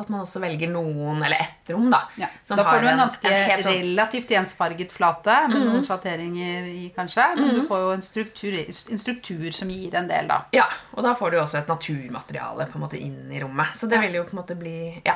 At 0.01 0.09
man 0.11 0.25
også 0.25 0.41
velger 0.43 0.71
noen, 0.73 1.23
eller 1.23 1.37
ett 1.45 1.71
rom, 1.75 1.89
da. 1.93 2.03
Ja. 2.19 2.27
som 2.43 2.57
Da 2.59 2.65
får 2.65 2.81
du 2.83 2.87
en 2.89 2.93
en- 2.95 2.99
ganske 3.05 3.31
en 3.31 3.63
sånn- 3.63 3.79
relativt 3.81 4.31
ensfarget 4.31 4.91
flate, 4.93 5.49
med 5.49 5.63
noen 5.63 5.85
sjatteringer 5.87 6.67
i, 6.67 6.93
kanskje. 6.97 7.37
Men 7.37 7.51
Mm. 7.51 7.55
du 7.61 7.67
får 7.69 7.79
jo 7.79 7.91
en 7.93 8.03
struktur, 8.03 8.59
en 8.91 8.99
struktur 8.99 9.51
som 9.53 9.69
gir 9.71 9.95
en 9.95 10.09
del, 10.09 10.27
da. 10.27 10.45
Ja, 10.53 10.67
og 10.95 11.03
da 11.05 11.15
får 11.15 11.31
du 11.31 11.37
jo 11.37 11.43
også 11.45 11.59
et 11.59 11.69
naturmateriale 11.69 12.67
på 12.71 12.75
en 12.77 12.81
måte 12.83 13.01
inn 13.01 13.31
i 13.33 13.41
rommet. 13.41 13.75
Så 13.77 13.89
det 13.89 14.01
vil 14.01 14.13
jo 14.15 14.25
på 14.25 14.33
en 14.37 14.43
måte 14.45 14.59
bli 14.59 15.01
Ja. 15.07 15.15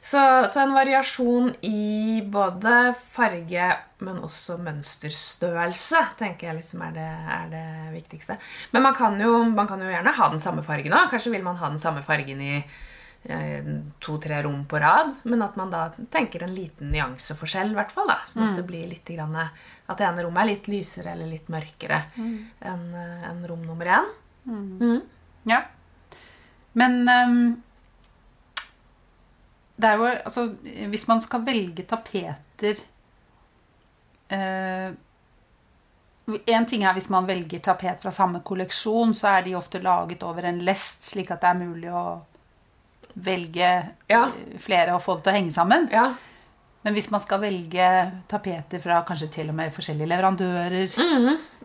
Så, 0.00 0.20
så 0.48 0.60
en 0.62 0.72
variasjon 0.72 1.50
i 1.60 2.22
både 2.24 2.94
farge, 2.96 3.66
men 4.00 4.22
også 4.24 4.56
mønsterstørrelse, 4.64 6.00
tenker 6.18 6.48
jeg 6.48 6.60
liksom 6.62 6.84
er 6.86 6.94
det, 6.96 7.08
er 7.36 7.50
det 7.52 7.66
viktigste. 7.98 8.38
Men 8.72 8.86
man 8.88 8.96
kan, 8.96 9.18
jo, 9.20 9.42
man 9.44 9.68
kan 9.68 9.82
jo 9.84 9.90
gjerne 9.92 10.14
ha 10.16 10.30
den 10.32 10.40
samme 10.40 10.64
fargen 10.64 10.96
òg. 10.96 11.10
Kanskje 11.12 11.34
vil 11.34 11.44
man 11.44 11.60
ha 11.60 11.68
den 11.68 11.82
samme 11.82 12.00
fargen 12.06 12.40
i 12.40 12.54
eh, 12.56 13.70
to-tre 14.00 14.40
rom 14.46 14.64
på 14.70 14.80
rad, 14.80 15.12
men 15.28 15.44
at 15.44 15.60
man 15.60 15.72
da 15.74 15.84
tenker 16.12 16.46
en 16.46 16.56
liten 16.56 16.94
nyanseforskjell, 16.94 17.74
i 17.74 17.80
hvert 17.82 17.92
fall. 17.92 18.08
da, 18.08 18.22
Sånn 18.24 18.48
at 18.48 18.56
det 18.62 18.64
blir 18.72 18.88
litt 18.88 19.12
grann, 19.12 19.36
At 19.36 19.98
det 20.00 20.08
ene 20.08 20.24
rommet 20.24 20.46
er 20.46 20.52
litt 20.54 20.72
lysere 20.72 21.12
eller 21.12 21.28
litt 21.28 21.52
mørkere 21.52 22.06
enn 22.16 22.86
en 22.96 23.44
rom 23.52 23.68
nummer 23.68 23.96
én. 24.00 24.14
Mm. 24.48 25.00
Ja. 25.50 25.64
Men 26.80 27.02
ehm, 27.08 27.42
det 29.80 29.88
er 29.90 30.00
jo 30.00 30.08
Altså, 30.10 30.46
hvis 30.92 31.06
man 31.08 31.20
skal 31.24 31.44
velge 31.46 31.84
tapeter 31.88 32.80
eh, 34.30 34.90
En 36.54 36.66
ting 36.70 36.84
er 36.86 36.94
hvis 36.94 37.10
man 37.10 37.26
velger 37.26 37.58
tapet 37.64 38.02
fra 38.02 38.12
samme 38.14 38.42
kolleksjon, 38.46 39.14
så 39.18 39.32
er 39.32 39.46
de 39.48 39.56
ofte 39.58 39.80
laget 39.82 40.22
over 40.22 40.46
en 40.46 40.60
lest, 40.66 41.08
slik 41.10 41.30
at 41.34 41.40
det 41.42 41.48
er 41.50 41.58
mulig 41.64 41.90
å 41.90 42.04
velge 43.18 43.70
Ja. 44.08 44.26
eh, 44.28 44.58
flere 44.62 44.94
og 44.94 45.02
få 45.02 45.16
det 45.18 45.24
til 45.26 45.32
å 45.32 45.38
henge 45.40 45.52
sammen. 45.56 45.88
Ja. 45.90 46.12
Men 46.84 46.94
hvis 46.94 47.10
man 47.12 47.20
skal 47.20 47.42
velge 47.42 47.86
tapeter 48.30 48.80
fra 48.80 49.02
kanskje 49.04 49.28
til 49.34 49.50
og 49.50 49.56
med 49.58 49.74
forskjellige 49.74 50.08
leverandører, 50.08 50.94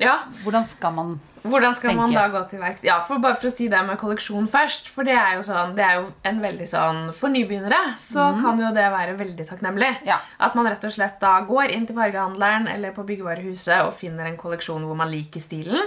ja. 0.01 0.15
hvordan 0.43 0.65
skal 0.67 0.91
man 0.97 1.13
Hvordan 1.45 1.75
skal 1.77 1.95
man 1.97 2.13
da 2.13 2.25
gå 2.33 2.41
til 2.49 2.61
verks? 2.61 2.83
Ja, 2.85 2.97
for 3.05 3.21
Bare 3.21 3.37
for 3.37 3.49
å 3.49 3.53
si 3.53 3.67
det 3.71 3.81
med 3.85 3.99
kolleksjon 4.01 4.47
først. 4.51 4.89
For 4.91 5.07
det 5.07 5.13
er 5.17 5.37
jo, 5.37 5.45
sånn, 5.45 5.75
det 5.77 5.85
er 5.85 5.99
jo 5.99 6.07
en 6.25 6.41
veldig 6.43 6.67
sånn 6.69 7.01
For 7.15 7.33
nybegynnere 7.33 7.79
så 8.01 8.27
kan 8.39 8.59
jo 8.61 8.71
det 8.75 8.85
være 8.93 9.15
veldig 9.19 9.47
takknemlig. 9.49 9.91
Ja. 10.09 10.19
At 10.41 10.57
man 10.57 10.69
rett 10.69 10.83
og 10.87 10.93
slett 10.95 11.19
da 11.21 11.37
går 11.47 11.73
inn 11.75 11.87
til 11.87 11.97
fargehandleren 11.97 12.69
eller 12.71 12.95
på 12.95 13.05
byggevarehuset 13.07 13.85
og 13.85 13.95
finner 13.97 14.29
en 14.29 14.39
kolleksjon 14.41 14.85
hvor 14.87 14.97
man 14.99 15.11
liker 15.13 15.43
stilen. 15.43 15.85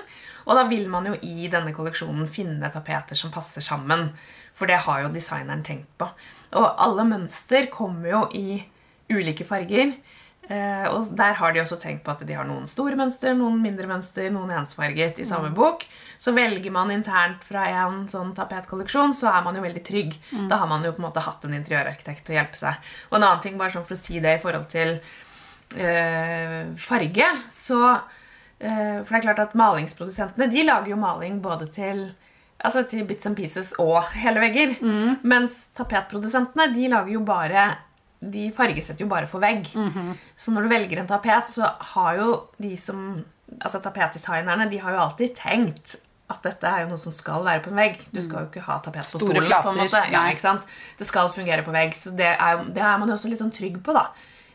Og 0.49 0.57
da 0.57 0.65
vil 0.71 0.87
man 0.91 1.11
jo 1.11 1.17
i 1.27 1.51
denne 1.53 1.75
kolleksjonen 1.77 2.29
finne 2.31 2.71
tapeter 2.73 3.19
som 3.19 3.35
passer 3.35 3.65
sammen. 3.65 4.09
For 4.57 4.71
det 4.71 4.81
har 4.87 5.05
jo 5.05 5.13
designeren 5.13 5.65
tenkt 5.67 5.91
på. 6.01 6.09
Og 6.59 6.69
alle 6.81 7.05
mønster 7.09 7.69
kommer 7.73 8.09
jo 8.15 8.23
i 8.35 8.63
ulike 9.13 9.45
farger. 9.49 9.93
Eh, 10.49 10.87
og 10.89 11.11
der 11.13 11.35
har 11.37 11.53
de 11.53 11.61
også 11.61 11.77
tenkt 11.77 12.07
på 12.07 12.13
at 12.15 12.23
de 12.25 12.33
har 12.33 12.47
noen 12.49 12.65
store 12.71 12.97
mønster, 12.97 13.35
noen 13.37 13.59
mindre 13.61 13.85
mønster, 13.91 14.31
noen 14.33 14.55
ensfarget 14.57 15.21
i 15.21 15.27
samme 15.29 15.51
bok. 15.55 15.83
Så 16.19 16.33
velger 16.33 16.73
man 16.73 16.93
internt 16.95 17.45
fra 17.45 17.67
en 17.69 18.07
sånn 18.09 18.31
tapetkolleksjon, 18.37 19.13
så 19.15 19.29
er 19.35 19.43
man 19.45 19.59
jo 19.59 19.65
veldig 19.67 19.83
trygg. 19.85 20.17
Da 20.49 20.63
har 20.63 20.71
man 20.71 20.87
jo 20.87 20.95
på 20.97 21.03
en 21.03 21.09
måte 21.11 21.25
hatt 21.27 21.45
en 21.45 21.57
interiørarkitekt 21.59 22.25
til 22.25 22.35
å 22.35 22.39
hjelpe 22.41 22.61
seg. 22.61 22.93
Og 23.11 23.19
en 23.19 23.27
annen 23.27 23.43
ting, 23.45 23.59
bare 23.61 23.75
sånn 23.77 23.85
for 23.85 23.99
å 23.99 24.01
si 24.01 24.23
det 24.25 24.39
i 24.39 24.41
forhold 24.41 24.71
til 24.73 24.95
eh, 25.77 26.63
farge, 26.81 27.29
så 27.53 27.83
eh, 27.93 29.05
For 29.05 29.11
det 29.13 29.21
er 29.21 29.27
klart 29.29 29.45
at 29.45 29.59
malingsprodusentene 29.59 30.49
de 30.49 30.65
lager 30.65 30.95
jo 30.95 31.03
maling 31.03 31.43
både 31.45 31.69
til 31.77 32.09
Altså 32.59 32.81
til 32.91 33.05
bits 33.07 33.23
and 33.29 33.37
pieces 33.39 33.69
og 33.79 34.01
hele 34.19 34.41
vegger. 34.43 34.73
Mens 35.23 35.69
tapetprodusentene 35.79 36.65
de 36.73 36.89
lager 36.91 37.13
jo 37.13 37.21
bare 37.23 37.69
De 38.21 38.49
fargesetter 38.51 39.05
jo 39.05 39.09
bare 39.11 39.27
for 39.31 39.39
vegg. 39.41 39.69
Så 40.37 40.51
når 40.51 40.63
du 40.67 40.69
velger 40.73 40.99
en 41.01 41.07
tapet, 41.11 41.47
så 41.53 41.69
har 41.95 42.17
jo 42.19 42.31
de 42.59 42.77
som 42.77 43.25
Altså 43.63 43.79
tapetdesignerne 43.81 44.67
de 44.69 44.77
har 44.83 44.93
jo 44.93 44.99
alltid 45.01 45.31
tenkt 45.35 45.95
at 46.29 46.43
dette 46.45 46.69
er 46.69 46.83
jo 46.83 46.91
noe 46.91 46.99
som 47.01 47.13
skal 47.17 47.41
være 47.47 47.63
på 47.65 47.71
en 47.71 47.79
vegg. 47.81 47.95
Du 48.13 48.19
skal 48.21 48.43
jo 48.43 48.49
ikke 48.51 48.61
ha 48.67 48.75
tapet 48.85 49.01
på 49.01 49.09
Store 49.15 49.23
stolen. 49.41 49.63
på 49.65 49.71
en 49.73 49.79
måte. 49.81 50.03
Ja, 50.13 50.27
ikke 50.29 50.43
sant? 50.43 50.67
Det 50.99 51.07
skal 51.09 51.31
fungere 51.33 51.65
på 51.65 51.73
vegg, 51.73 51.95
så 51.97 52.13
det 52.15 52.27
er, 52.35 52.61
det 52.69 52.83
er 52.85 52.99
man 53.01 53.09
jo 53.09 53.15
også 53.17 53.31
litt 53.33 53.41
sånn 53.41 53.55
trygg 53.57 53.79
på, 53.87 53.95
da. 53.97 54.03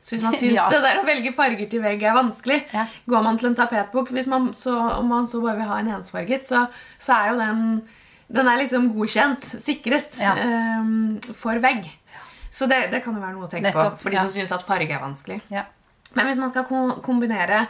Så 0.03 0.13
hvis 0.13 0.21
man 0.27 0.37
syns 0.43 0.59
Ja. 0.59 0.67
det 0.69 0.83
der 0.85 0.99
å 1.01 1.05
velge 1.07 1.33
farger 1.33 1.65
til 1.71 1.81
vegg 1.81 2.03
er 2.05 2.13
vanskelig, 2.13 2.59
Ja. 2.75 2.85
går 3.09 3.23
man 3.25 3.39
til 3.41 3.49
en 3.49 3.55
tapetbok 3.57 4.11
hvis 4.13 4.27
man 4.29 4.51
så, 4.53 4.75
Om 4.99 5.09
man 5.09 5.25
så 5.31 5.41
bare 5.41 5.57
vil 5.57 5.65
ha 5.71 5.79
en 5.81 5.89
ensfarget, 5.97 6.45
så, 6.45 6.67
så 6.99 7.17
er 7.17 7.31
jo 7.31 7.39
den 7.41 7.81
Den 8.29 8.47
er 8.47 8.57
liksom 8.61 8.91
godkjent, 8.93 9.41
sikret, 9.61 10.21
Ja. 10.21 10.35
um, 10.79 11.17
for 11.33 11.57
vegg. 11.57 11.89
Så 12.53 12.67
det, 12.69 12.83
det 12.93 12.99
kan 13.03 13.15
jo 13.17 13.21
være 13.23 13.33
noe 13.33 13.47
å 13.47 13.51
tenke 13.51 13.71
Nettopp, 13.71 13.95
på 13.97 14.05
for 14.05 14.13
de 14.13 14.19
som 14.21 14.29
syns 14.35 14.51
at 14.53 14.65
farge 14.67 14.93
er 14.93 15.01
vanskelig. 15.01 15.39
Ja. 15.53 15.63
Men 16.13 16.27
hvis 16.29 16.37
man 16.37 16.51
skal 16.53 16.67
ko- 16.69 16.99
kombinere 17.01 17.63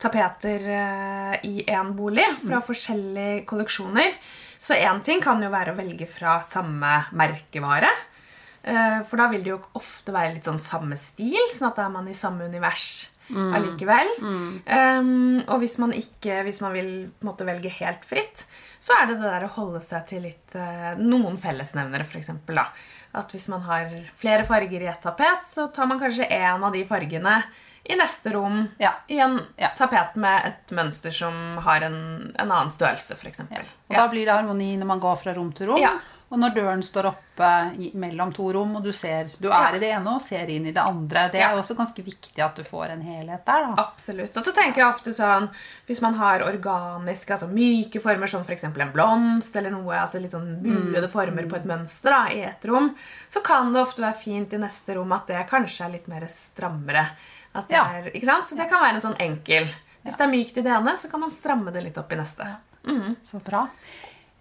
tapeter 0.00 0.64
eh, 0.72 1.34
i 1.46 1.64
én 1.68 1.92
bolig 1.94 2.24
fra 2.40 2.62
forskjellige 2.64 3.44
kolleksjoner, 3.50 4.14
så 4.62 4.74
én 4.78 5.02
ting 5.04 5.20
kan 5.22 5.42
jo 5.42 5.50
være 5.52 5.74
å 5.74 5.78
velge 5.78 6.06
fra 6.08 6.38
samme 6.46 6.94
merkevare. 7.18 7.90
Eh, 8.64 9.00
For 9.04 9.20
da 9.20 9.28
vil 9.28 9.42
det 9.44 9.52
jo 9.52 9.60
ofte 9.78 10.14
være 10.14 10.32
litt 10.36 10.48
sånn 10.48 10.58
samme 10.62 10.96
stil, 10.96 11.36
sånn 11.52 11.68
at 11.68 11.76
da 11.82 11.86
er 11.90 11.94
man 12.00 12.08
i 12.08 12.14
samme 12.16 12.48
univers 12.48 13.08
allikevel. 13.32 14.10
Um, 14.20 15.38
og 15.48 15.60
hvis 15.62 15.78
man 15.80 15.92
ikke, 15.96 16.42
hvis 16.44 16.58
man 16.60 16.74
vil 16.74 16.90
måte 17.24 17.46
velge 17.48 17.70
helt 17.78 18.02
fritt, 18.04 18.42
så 18.82 18.96
er 18.98 19.06
det 19.12 19.18
det 19.20 19.28
der 19.30 19.44
å 19.46 19.52
holde 19.54 19.80
seg 19.86 20.06
til 20.10 20.24
litt 20.26 20.56
eh, 20.58 20.94
noen 20.98 21.36
fellesnevnere, 21.38 22.02
f.eks. 22.02 22.32
At 23.14 23.30
hvis 23.34 23.44
man 23.52 23.60
har 23.68 23.90
flere 24.18 24.42
farger 24.48 24.82
i 24.82 24.88
ett 24.90 25.02
tapet, 25.04 25.44
så 25.46 25.68
tar 25.70 25.86
man 25.86 26.00
kanskje 26.00 26.26
én 26.32 26.64
av 26.64 26.72
de 26.74 26.80
fargene 26.88 27.36
i 27.84 27.96
neste 27.98 28.30
rom 28.34 28.64
Ja. 28.78 28.92
i 29.10 29.18
en 29.20 29.40
Ja. 29.58 29.68
tapet 29.78 30.16
med 30.16 30.46
et 30.46 30.70
mønster 30.74 31.10
som 31.14 31.58
har 31.58 31.80
en, 31.82 32.32
en 32.38 32.50
annen 32.50 32.70
størrelse, 32.70 33.14
f.eks. 33.18 33.40
Og 33.50 33.94
da 33.96 34.08
blir 34.08 34.24
det 34.26 34.34
harmoni 34.34 34.76
når 34.78 34.86
man 34.86 35.00
går 35.02 35.16
fra 35.22 35.34
rom 35.34 35.52
til 35.52 35.66
rom. 35.70 35.78
Ja. 35.82 35.94
Og 36.32 36.38
når 36.40 36.54
døren 36.56 36.80
står 36.82 37.10
oppe 37.10 37.48
mellom 38.00 38.30
to 38.32 38.46
rom, 38.56 38.70
og 38.78 38.82
du, 38.86 38.90
ser, 38.96 39.28
du 39.38 39.48
er 39.50 39.52
Ja. 39.52 39.76
i 39.76 39.78
det 39.82 39.90
ene 39.92 40.14
og 40.14 40.22
ser 40.24 40.48
inn 40.48 40.64
i 40.66 40.72
det 40.72 40.80
andre. 40.80 41.26
Det 41.30 41.40
Ja. 41.40 41.50
er 41.50 41.54
jo 41.56 41.60
også 41.60 41.76
ganske 41.76 42.02
viktig 42.02 42.38
at 42.42 42.56
du 42.56 42.62
får 42.64 42.90
en 42.94 43.02
helhet 43.02 43.44
der. 43.44 43.66
da. 43.66 43.74
Absolutt. 43.82 44.34
Og 44.36 44.42
så 44.42 44.54
tenker 44.56 44.76
jeg 44.80 44.88
ofte 44.88 45.12
sånn 45.12 45.50
Hvis 45.86 46.00
man 46.00 46.14
har 46.14 46.40
organiske, 46.40 47.30
altså 47.36 47.48
myke 47.52 48.00
former, 48.00 48.26
som 48.26 48.40
f.eks. 48.42 48.64
en 48.64 48.72
blomst 48.72 49.54
eller 49.56 49.70
noe, 49.70 49.92
altså 49.94 50.20
litt 50.22 50.32
sånn 50.32 50.62
buede 50.62 51.08
former 51.08 51.46
på 51.48 51.56
et 51.56 51.64
mønster 51.66 52.10
da, 52.10 52.26
i 52.32 52.40
et 52.44 52.64
rom, 52.64 52.94
så 53.28 53.42
kan 53.44 53.72
det 53.72 53.82
ofte 53.82 54.00
være 54.02 54.16
fint 54.22 54.52
i 54.52 54.56
neste 54.56 54.94
rom 54.96 55.12
at 55.12 55.26
det 55.26 55.46
kanskje 55.48 55.84
er 55.86 55.92
litt 55.92 56.08
mer 56.08 56.26
strammere. 56.28 57.10
Ja. 57.68 57.84
er? 57.92 58.10
Så 58.46 58.56
det 58.56 58.70
kan 58.70 58.80
være 58.80 58.94
en 58.94 59.00
sånn 59.02 59.18
enkel 59.20 59.68
Hvis 60.02 60.16
det 60.16 60.24
er 60.24 60.32
mykt 60.32 60.56
i 60.56 60.62
det 60.62 60.72
ene, 60.72 60.96
så 60.98 61.10
kan 61.10 61.20
man 61.20 61.30
stramme 61.30 61.70
det 61.72 61.82
litt 61.84 61.98
opp 61.98 62.10
i 62.12 62.16
neste. 62.16 62.56
Så 63.22 63.38
bra. 63.44 63.68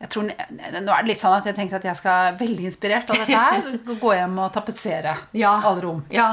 Jeg 0.02 0.10
tror, 0.10 0.24
nå 0.28 0.94
er 0.96 1.04
det 1.04 1.08
litt 1.12 1.22
sånn 1.22 1.38
at 1.38 1.46
jeg 1.46 1.56
tenker 1.60 1.78
at 1.78 1.84
jeg 1.86 2.00
skal 2.00 2.38
veldig 2.40 2.64
inspirert 2.72 3.10
av 3.14 3.20
dette 3.22 3.38
her. 3.38 3.68
Gå 4.02 4.14
hjem 4.18 4.40
og 4.42 4.54
tapetsere 4.56 5.16
Ja. 5.38 5.56
alle 5.62 5.82
rom. 5.86 6.06
Ja. 6.14 6.32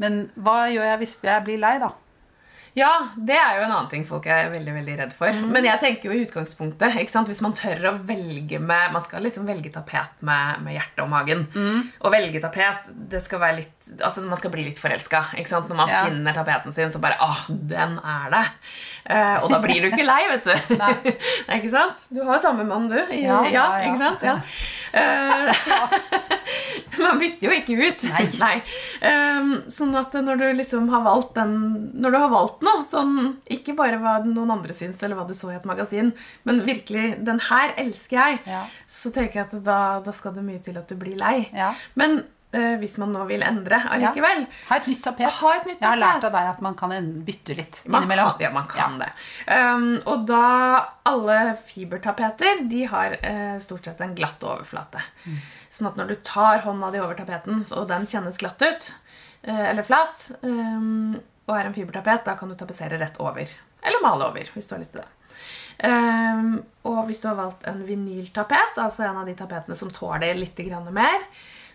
Men 0.00 0.22
hva 0.40 0.62
gjør 0.72 0.86
jeg 0.94 1.02
hvis 1.02 1.18
jeg 1.28 1.44
blir 1.44 1.60
lei, 1.60 1.74
da? 1.82 1.90
Ja, 2.78 2.90
det 3.18 3.34
er 3.34 3.56
jo 3.58 3.64
en 3.66 3.72
annen 3.74 3.88
ting 3.90 4.04
folk 4.06 4.28
er 4.30 4.46
veldig 4.52 4.72
veldig 4.76 4.92
redd 5.00 5.12
for. 5.12 5.34
Men 5.52 5.66
jeg 5.66 5.80
tenker 5.82 6.06
jo 6.06 6.14
i 6.14 6.22
utgangspunktet? 6.22 6.94
Hvis 7.26 7.40
man 7.42 7.52
tør 7.58 7.88
å 7.90 7.92
velge 8.06 8.60
med 8.62 8.92
Man 8.94 9.02
skal 9.02 9.24
liksom 9.26 9.44
velge 9.48 9.72
tapet 9.74 10.22
med, 10.22 10.60
med 10.62 10.76
hjertet 10.76 11.02
og 11.02 11.10
magen. 11.10 11.42
Å 11.98 12.12
velge 12.14 12.38
tapet 12.44 12.92
det 13.10 13.20
skal 13.24 13.42
være 13.42 13.56
litt 13.58 13.79
Altså 13.98 14.22
Man 14.22 14.38
skal 14.38 14.50
bli 14.54 14.64
litt 14.68 14.78
forelska. 14.78 15.24
Når 15.36 15.74
man 15.76 15.88
Ja. 15.88 16.04
finner 16.06 16.32
tapeten 16.32 16.72
sin, 16.72 16.90
så 16.90 16.98
bare 17.00 17.16
Åh, 17.20 17.46
den 17.50 17.98
er 17.98 18.30
det! 18.30 18.44
Eh, 19.10 19.42
og 19.42 19.50
da 19.50 19.58
blir 19.58 19.80
du 19.82 19.88
ikke 19.90 20.04
lei, 20.06 20.20
vet 20.30 20.44
du. 20.44 20.74
Nei. 20.82 20.92
Nei, 21.48 21.56
ikke 21.60 21.70
sant? 21.72 22.06
Du 22.10 22.22
har 22.24 22.36
jo 22.36 22.42
samme 22.42 22.64
mann, 22.68 22.88
du. 22.88 22.98
I, 23.10 23.22
Ja, 23.24 23.42
ja, 23.48 23.64
ja, 23.80 23.90
ikke 23.90 23.98
sant? 23.98 24.22
Ja. 24.22 24.36
Eh, 24.92 25.52
man 27.04 27.18
bytter 27.20 27.48
jo 27.48 27.54
ikke 27.56 27.76
ut. 27.80 28.04
Nei. 28.40 28.54
Ehm, 29.06 29.52
sånn 29.72 29.94
at 29.98 30.14
når 30.20 30.40
du 30.40 30.46
liksom 30.60 30.88
har 30.92 31.02
valgt 31.06 31.34
den 31.38 31.54
Når 32.00 32.10
du 32.14 32.18
har 32.18 32.32
valgt 32.32 32.62
noe, 32.66 32.82
sånn, 32.86 33.36
ikke 33.50 33.74
bare 33.78 33.98
hva 34.02 34.18
noen 34.24 34.50
andre 34.56 34.74
syns, 34.76 35.00
eller 35.02 35.16
hva 35.18 35.26
du 35.28 35.34
så 35.36 35.52
i 35.52 35.56
et 35.58 35.64
magasin, 35.68 36.12
men 36.44 36.60
virkelig 36.66 37.24
'Den 37.24 37.40
her 37.50 37.72
elsker 37.76 38.16
jeg', 38.16 38.38
Ja. 38.46 38.64
så 38.88 39.12
tenker 39.12 39.34
jeg 39.40 39.46
at 39.48 39.64
da, 39.64 40.00
da 40.00 40.12
skal 40.12 40.32
det 40.34 40.44
mye 40.44 40.62
til 40.62 40.76
at 40.78 40.88
du 40.88 40.94
blir 40.96 41.16
lei. 41.16 41.48
Ja. 41.54 41.74
Men 41.94 42.24
hvis 42.50 42.96
man 42.98 43.12
nå 43.14 43.24
vil 43.28 43.44
endre 43.46 43.78
allikevel 43.94 44.40
Ha 44.66 44.78
et 44.80 44.86
nytt 44.90 45.02
tapet. 45.04 45.26
Et 45.30 45.68
nytt 45.68 45.84
Jeg 45.84 45.86
har 45.86 46.00
lært 46.00 46.24
av 46.26 46.32
deg 46.34 46.48
at 46.50 46.62
man 46.64 46.74
kan 46.78 46.90
bytte 47.26 47.54
litt 47.54 47.82
Man 47.86 48.02
innimellom. 48.02 48.32
kan, 48.32 48.42
ja, 48.42 48.50
man 48.54 48.66
kan 48.70 48.96
det. 48.98 49.10
Um, 49.46 49.84
og 50.02 50.24
da 50.26 50.40
alle 51.06 51.36
fibertapeter 51.62 52.64
de 52.70 52.82
har 52.90 53.14
uh, 53.22 53.54
stort 53.62 53.86
sett 53.86 54.02
en 54.02 54.16
glatt 54.18 54.42
overflate. 54.42 55.02
Sånn 55.70 55.92
at 55.92 56.00
når 56.00 56.10
du 56.10 56.16
tar 56.26 56.64
hånda 56.66 56.90
di 56.90 56.98
over 56.98 57.14
tapeten, 57.18 57.62
og 57.78 57.86
den 57.92 58.08
kjennes 58.10 58.40
glatt 58.42 58.62
ut, 58.66 58.90
uh, 59.46 59.64
eller 59.70 59.86
flat, 59.86 60.26
um, 60.42 61.20
og 61.46 61.54
er 61.54 61.70
en 61.70 61.76
fibertapet, 61.76 62.26
da 62.26 62.34
kan 62.38 62.50
du 62.50 62.58
tapetsere 62.58 62.98
rett 62.98 63.22
over. 63.22 63.46
Eller 63.80 64.02
male 64.02 64.26
over, 64.26 64.50
hvis 64.54 64.66
du 64.66 64.74
har 64.74 64.82
lyst 64.82 64.96
til 64.96 65.04
det. 65.04 65.08
Um, 65.80 66.58
og 66.84 67.06
hvis 67.08 67.22
du 67.22 67.30
har 67.30 67.38
valgt 67.38 67.64
en 67.70 67.80
vinyltapet, 67.86 68.76
altså 68.82 69.06
en 69.06 69.22
av 69.22 69.30
de 69.30 69.34
tapetene 69.38 69.78
som 69.78 69.90
tåler 69.94 70.36
litt 70.36 70.58
mer, 70.92 71.24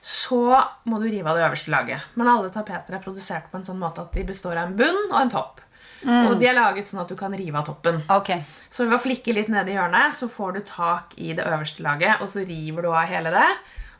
så 0.05 0.61
må 0.85 0.99
du 1.01 1.07
rive 1.09 1.31
av 1.31 1.37
det 1.39 1.45
øverste 1.47 1.71
laget. 1.73 2.09
Men 2.13 2.27
alle 2.29 2.51
tapeter 2.53 2.93
er 2.93 3.01
produsert 3.01 3.47
på 3.49 3.57
en 3.57 3.63
sånn 3.65 3.79
måte 3.81 4.03
at 4.03 4.13
de 4.13 4.21
består 4.27 4.53
av 4.53 4.67
en 4.67 4.75
bunn 4.77 4.99
og 5.07 5.15
en 5.17 5.31
topp. 5.33 5.63
Mm. 6.05 6.27
Og 6.27 6.35
de 6.37 6.45
er 6.45 6.53
laget 6.53 6.91
sånn 6.91 7.01
at 7.01 7.09
du 7.09 7.15
kan 7.17 7.33
rive 7.33 7.57
av 7.57 7.65
toppen. 7.65 7.97
Okay. 8.13 8.43
Så 8.69 8.85
ved 8.85 8.99
å 8.99 9.01
flikke 9.01 9.33
litt 9.33 9.49
ned 9.49 9.71
i 9.71 9.73
hjørnet, 9.73 10.13
så 10.13 10.29
får 10.29 10.53
du 10.53 10.61
tak 10.67 11.17
i 11.17 11.31
det 11.33 11.47
øverste 11.49 11.81
laget, 11.81 12.21
og 12.21 12.29
så 12.29 12.45
river 12.45 12.85
du 12.85 12.91
av 12.91 13.09
hele 13.09 13.33
det. 13.33 13.49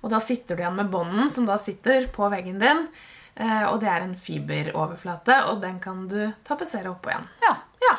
Og 0.05 0.13
da 0.13 0.21
sitter 0.21 0.53
du 0.53 0.61
igjen 0.61 0.77
med 0.77 0.93
bånden 0.93 1.31
som 1.33 1.47
da 1.49 1.57
sitter 1.57 2.05
på 2.13 2.29
veggen 2.29 2.61
din. 2.61 2.85
Eh, 3.33 3.63
og 3.65 3.79
det 3.81 3.89
er 3.89 4.05
en 4.05 4.13
fiberoverflate, 4.13 5.39
og 5.49 5.63
den 5.65 5.79
kan 5.81 6.05
du 6.11 6.19
tapetsere 6.45 6.91
oppå 6.93 7.15
igjen. 7.15 7.25
Ja. 7.41 7.55
ja. 7.81 7.95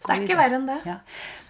Så 0.00 0.08
det 0.08 0.16
er 0.16 0.24
ikke 0.24 0.40
verre 0.40 0.56
enn 0.56 0.70
det. 0.70 0.78
Ja. 0.88 0.96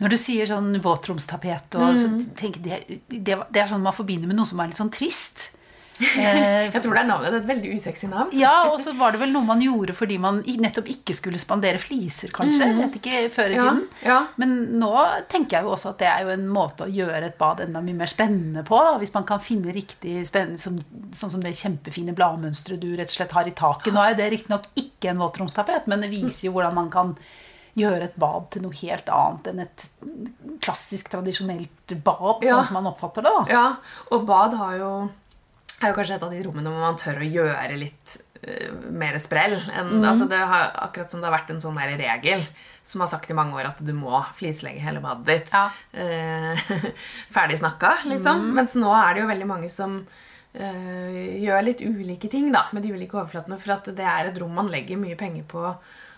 Når 0.02 0.16
du 0.16 0.19
sier 0.19 0.50
sånn 0.50 0.73
våtromstapet, 0.83 1.78
mm. 1.78 2.00
så 2.02 2.11
tenker 2.35 2.66
det, 2.66 2.81
det, 3.07 3.38
det 3.38 3.62
er 3.62 3.71
sånn 3.71 3.87
man 3.87 3.95
forbinder 3.95 4.26
med 4.26 4.40
noe 4.40 4.50
som 4.50 4.59
er 4.59 4.75
litt 4.75 4.83
sånn 4.83 4.90
trist. 4.90 5.52
Eh, 6.00 6.67
jeg 6.73 6.83
tror 6.83 6.97
det 6.97 7.00
er 7.03 7.09
navnet. 7.09 7.31
Det 7.33 7.38
er 7.38 7.43
et 7.45 7.49
veldig 7.50 7.71
usexy 7.76 8.09
navn. 8.11 8.33
ja, 8.37 8.55
og 8.69 8.81
så 8.83 8.93
var 8.99 9.15
det 9.15 9.21
vel 9.23 9.33
noe 9.33 9.47
man 9.49 9.62
gjorde 9.65 9.95
fordi 9.97 10.19
man 10.21 10.43
nettopp 10.45 10.88
ikke 10.93 11.15
skulle 11.17 11.41
spandere 11.41 11.81
fliser, 11.81 12.33
kanskje. 12.37 12.69
Mm. 12.69 12.81
Vet 12.83 12.99
ikke, 13.00 13.23
før 13.33 13.55
i 13.55 13.57
tiden. 13.59 13.81
Ja, 14.03 14.09
ja. 14.11 14.19
Men 14.41 14.55
nå 14.81 14.93
tenker 15.33 15.59
jeg 15.59 15.67
jo 15.69 15.73
også 15.76 15.95
at 15.95 16.03
det 16.03 16.11
er 16.11 16.26
jo 16.26 16.35
en 16.35 16.47
måte 16.53 16.85
å 16.87 16.93
gjøre 16.93 17.31
et 17.31 17.38
bad 17.41 17.62
enda 17.65 17.81
mye 17.85 18.00
mer 18.03 18.11
spennende 18.12 18.65
på. 18.67 18.81
Hvis 19.00 19.15
man 19.17 19.25
kan 19.29 19.41
finne 19.45 19.73
riktig 19.76 20.19
spennende, 20.29 20.61
sånn, 20.61 20.81
sånn 21.17 21.33
som 21.37 21.45
det 21.45 21.57
kjempefine 21.57 22.15
bladmønsteret 22.17 22.81
du 22.83 22.91
rett 22.97 23.12
og 23.12 23.17
slett 23.21 23.37
har 23.37 23.49
i 23.49 23.57
taket. 23.57 23.93
Nå 23.95 24.03
er 24.05 24.15
jo 24.15 24.21
det 24.21 24.31
riktignok 24.37 24.71
ikke 24.76 25.12
en 25.12 25.21
våtromstapet, 25.25 25.87
men 25.91 26.05
det 26.05 26.12
viser 26.12 26.49
jo 26.49 26.57
hvordan 26.57 26.75
man 26.76 26.93
kan 26.93 27.17
gjøre 27.76 28.07
et 28.09 28.15
bad 28.17 28.47
til 28.55 28.62
noe 28.65 28.73
helt 28.79 29.09
annet 29.12 29.49
enn 29.50 29.59
et 29.67 29.83
klassisk, 30.65 31.11
tradisjonelt 31.12 31.93
bad, 32.05 32.41
sånn 32.41 32.65
som 32.65 32.79
man 32.79 32.88
oppfatter 32.88 33.26
det. 33.26 33.33
da. 33.37 33.43
Ja, 33.53 33.67
og 34.17 34.25
bad 34.29 34.57
har 34.57 34.76
jo 34.81 34.91
er 35.85 35.92
jo 35.92 35.99
kanskje 35.99 36.16
et 36.16 36.25
av 36.25 36.33
de 36.33 36.45
rommene 36.47 36.73
hvor 36.73 36.85
man 36.85 36.99
tør 37.00 37.21
å 37.21 37.28
gjøre 37.28 37.78
litt 37.80 38.16
uh, 38.47 38.71
mer 38.97 39.18
sprell. 39.23 39.56
En, 39.73 39.99
mm. 39.99 40.06
altså 40.09 40.28
det 40.30 40.40
har, 40.40 40.71
akkurat 40.87 41.12
som 41.12 41.21
det 41.23 41.28
har 41.28 41.37
vært 41.37 41.52
en 41.54 41.62
sånn 41.62 41.80
regel 42.00 42.45
som 42.87 43.02
har 43.02 43.11
sagt 43.11 43.30
i 43.30 43.37
mange 43.37 43.56
år 43.59 43.73
at 43.73 43.83
du 43.83 43.92
må 43.97 44.21
flislegge 44.37 44.85
hele 44.85 45.02
badet 45.04 45.26
ditt. 45.28 45.52
Ja. 45.52 45.66
Uh, 45.92 46.88
ferdig 47.37 47.61
snakka, 47.61 47.99
liksom. 48.06 48.49
Mm. 48.49 48.56
Mens 48.61 48.78
nå 48.78 48.95
er 48.95 49.12
det 49.12 49.25
jo 49.25 49.30
veldig 49.33 49.50
mange 49.50 49.71
som 49.73 49.99
uh, 50.00 51.21
gjør 51.42 51.68
litt 51.68 51.85
ulike 51.85 52.30
ting 52.33 52.49
da, 52.54 52.66
med 52.73 52.87
de 52.87 52.95
ulike 52.95 53.18
overflatene. 53.18 53.61
For 53.61 53.76
at 53.76 53.92
det 53.99 54.06
er 54.06 54.30
et 54.30 54.42
rom 54.42 54.54
man 54.56 54.73
legger 54.73 55.00
mye 55.02 55.18
penger 55.18 55.45
på 55.50 55.66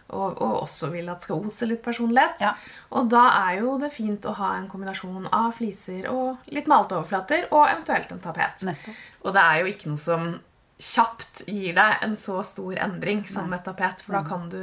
og, 0.08 0.40
og, 0.40 0.54
også 0.62 0.88
vil 0.92 1.08
at 1.12 1.24
skal 1.24 1.44
ose 1.44 1.68
litt 1.68 1.82
personlighet. 1.84 2.40
Ja. 2.44 2.54
Og 2.96 3.10
da 3.12 3.24
er 3.42 3.58
jo 3.60 3.76
det 3.80 3.90
fint 3.92 4.24
å 4.28 4.34
ha 4.38 4.54
en 4.56 4.68
kombinasjon 4.70 5.28
av 5.28 5.50
fliser 5.58 6.08
og 6.12 6.48
litt 6.54 6.70
malte 6.70 6.96
overflater, 6.96 7.48
og 7.52 7.66
eventuelt 7.68 8.14
en 8.14 8.22
tapet. 8.24 8.64
Nettopp. 8.68 9.02
Og 9.26 9.36
det 9.36 9.44
er 9.44 9.60
jo 9.60 9.74
ikke 9.74 9.92
noe 9.92 10.02
som 10.02 10.30
kjapt 10.78 11.42
gir 11.50 11.74
deg 11.74 12.06
en 12.06 12.14
så 12.16 12.38
stor 12.46 12.78
endring 12.78 13.24
som 13.28 13.52
et 13.52 13.64
tapet, 13.66 14.02
for 14.04 14.16
da 14.16 14.24
mm. 14.24 14.28
kan 14.30 14.48
du 14.52 14.62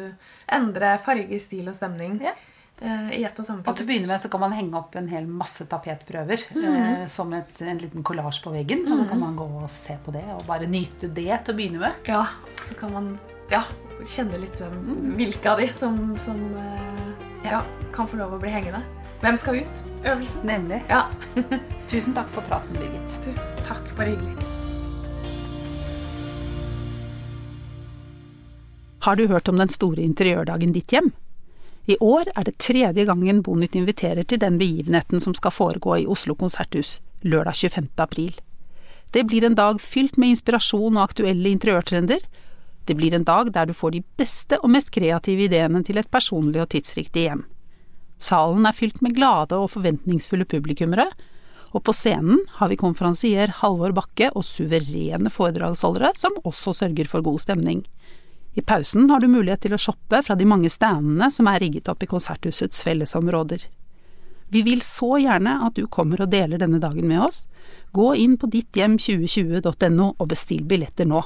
endre 0.58 0.98
farge, 1.06 1.40
stil 1.44 1.70
og 1.70 1.78
stemning. 1.78 2.22
Ja. 2.24 2.34
Eh, 2.82 3.20
I 3.20 3.24
ett 3.24 3.38
og 3.40 3.46
samme 3.46 3.62
produkt. 3.64 3.70
Og 3.70 3.78
til 3.78 3.86
å 3.86 3.90
begynne 3.92 4.10
med 4.10 4.24
så 4.24 4.32
kan 4.32 4.44
man 4.44 4.56
henge 4.56 4.80
opp 4.80 4.98
en 5.00 5.12
hel 5.12 5.28
masse 5.30 5.68
tapetprøver 5.72 6.48
mm. 6.56 6.66
eh, 6.66 7.06
som 7.12 7.32
et, 7.38 7.62
en 7.64 7.80
liten 7.80 8.04
kollasj 8.08 8.42
på 8.44 8.56
veggen. 8.56 8.84
Mm. 8.88 8.92
Og 8.92 9.00
så 9.04 9.08
kan 9.12 9.22
mm. 9.22 9.24
man 9.28 9.40
gå 9.40 9.48
og 9.62 9.72
se 9.72 9.96
på 10.04 10.16
det 10.16 10.26
og 10.34 10.44
bare 10.50 10.68
nyte 10.72 11.12
det 11.12 11.32
til 11.46 11.56
å 11.56 11.60
begynne 11.62 11.86
med. 11.86 12.04
Ja, 12.10 12.26
så 12.60 12.76
kan 12.80 12.96
man 12.96 13.16
ja, 13.52 13.64
kjenne 14.06 14.40
litt 14.42 14.60
hvem, 14.62 15.16
hvilke 15.18 15.52
av 15.52 15.62
de 15.62 15.70
som, 15.76 15.98
som 16.22 16.40
uh, 16.58 17.10
ja, 17.46 17.62
kan 17.96 18.10
få 18.10 18.20
lov 18.20 18.36
å 18.36 18.42
bli 18.42 18.54
hengende. 18.54 18.82
Hvem 19.24 19.38
skal 19.42 19.62
ut? 19.64 19.84
Øvelsen. 20.04 20.46
Nemlig. 20.46 20.82
Ja. 20.90 21.08
Tusen 21.92 22.16
takk 22.18 22.30
for 22.34 22.46
praten, 22.50 22.78
Birgit. 22.78 23.18
Du, 23.26 23.32
takk. 23.66 23.86
Bare 23.98 24.14
hyggelig. 24.14 24.52
Har 29.06 29.16
du 29.16 29.28
hørt 29.30 29.50
om 29.50 29.60
den 29.62 29.70
store 29.70 30.02
interiørdagen 30.02 30.74
Ditt 30.74 30.94
hjem? 30.94 31.12
I 31.86 31.98
år 32.02 32.32
er 32.34 32.48
det 32.48 32.58
tredje 32.58 33.06
gangen 33.06 33.44
Bonit 33.46 33.76
inviterer 33.78 34.26
til 34.26 34.42
den 34.42 34.58
begivenheten 34.58 35.22
som 35.22 35.36
skal 35.38 35.54
foregå 35.54 36.00
i 36.02 36.08
Oslo 36.10 36.34
konserthus 36.34 36.98
lørdag 37.22 37.54
25. 37.54 37.92
april. 38.02 38.34
Det 39.14 39.28
blir 39.30 39.46
en 39.46 39.56
dag 39.56 39.78
fylt 39.82 40.18
med 40.18 40.34
inspirasjon 40.34 40.98
og 40.98 41.04
aktuelle 41.04 41.54
interiørtrender, 41.54 42.26
det 42.86 42.96
blir 42.98 43.14
en 43.16 43.26
dag 43.28 43.52
der 43.54 43.68
du 43.70 43.74
får 43.74 43.96
de 43.96 44.04
beste 44.18 44.60
og 44.62 44.72
mest 44.74 44.92
kreative 44.94 45.48
ideene 45.48 45.82
til 45.86 45.98
et 46.02 46.10
personlig 46.12 46.62
og 46.64 46.70
tidsriktig 46.74 47.28
hjem. 47.28 47.46
Salen 48.22 48.66
er 48.66 48.76
fylt 48.76 49.02
med 49.04 49.16
glade 49.18 49.58
og 49.58 49.72
forventningsfulle 49.74 50.48
publikummere, 50.48 51.10
og 51.76 51.84
på 51.84 51.94
scenen 51.94 52.46
har 52.56 52.70
vi 52.72 52.80
konferansier 52.80 53.52
Halvor 53.60 53.92
Bakke 53.98 54.30
og 54.32 54.46
suverene 54.48 55.32
foredragsholdere 55.34 56.14
som 56.16 56.38
også 56.48 56.72
sørger 56.78 57.10
for 57.12 57.26
god 57.26 57.42
stemning. 57.44 57.84
I 58.56 58.64
pausen 58.64 59.10
har 59.12 59.20
du 59.20 59.28
mulighet 59.28 59.66
til 59.66 59.76
å 59.76 59.82
shoppe 59.82 60.22
fra 60.24 60.38
de 60.40 60.48
mange 60.48 60.72
standene 60.72 61.28
som 61.36 61.50
er 61.52 61.60
rigget 61.60 61.92
opp 61.92 62.06
i 62.06 62.08
konserthusets 62.08 62.80
fellesområder. 62.88 63.66
Vi 64.48 64.62
vil 64.64 64.80
så 64.86 65.18
gjerne 65.20 65.58
at 65.66 65.76
du 65.76 65.90
kommer 65.92 66.24
og 66.24 66.32
deler 66.32 66.62
denne 66.62 66.80
dagen 66.80 67.10
med 67.10 67.26
oss. 67.26 67.44
Gå 67.92 68.14
inn 68.22 68.38
på 68.40 68.48
ditthjem2020.no 68.54 70.14
og 70.16 70.30
bestill 70.32 70.64
billetter 70.64 71.10
nå. 71.10 71.26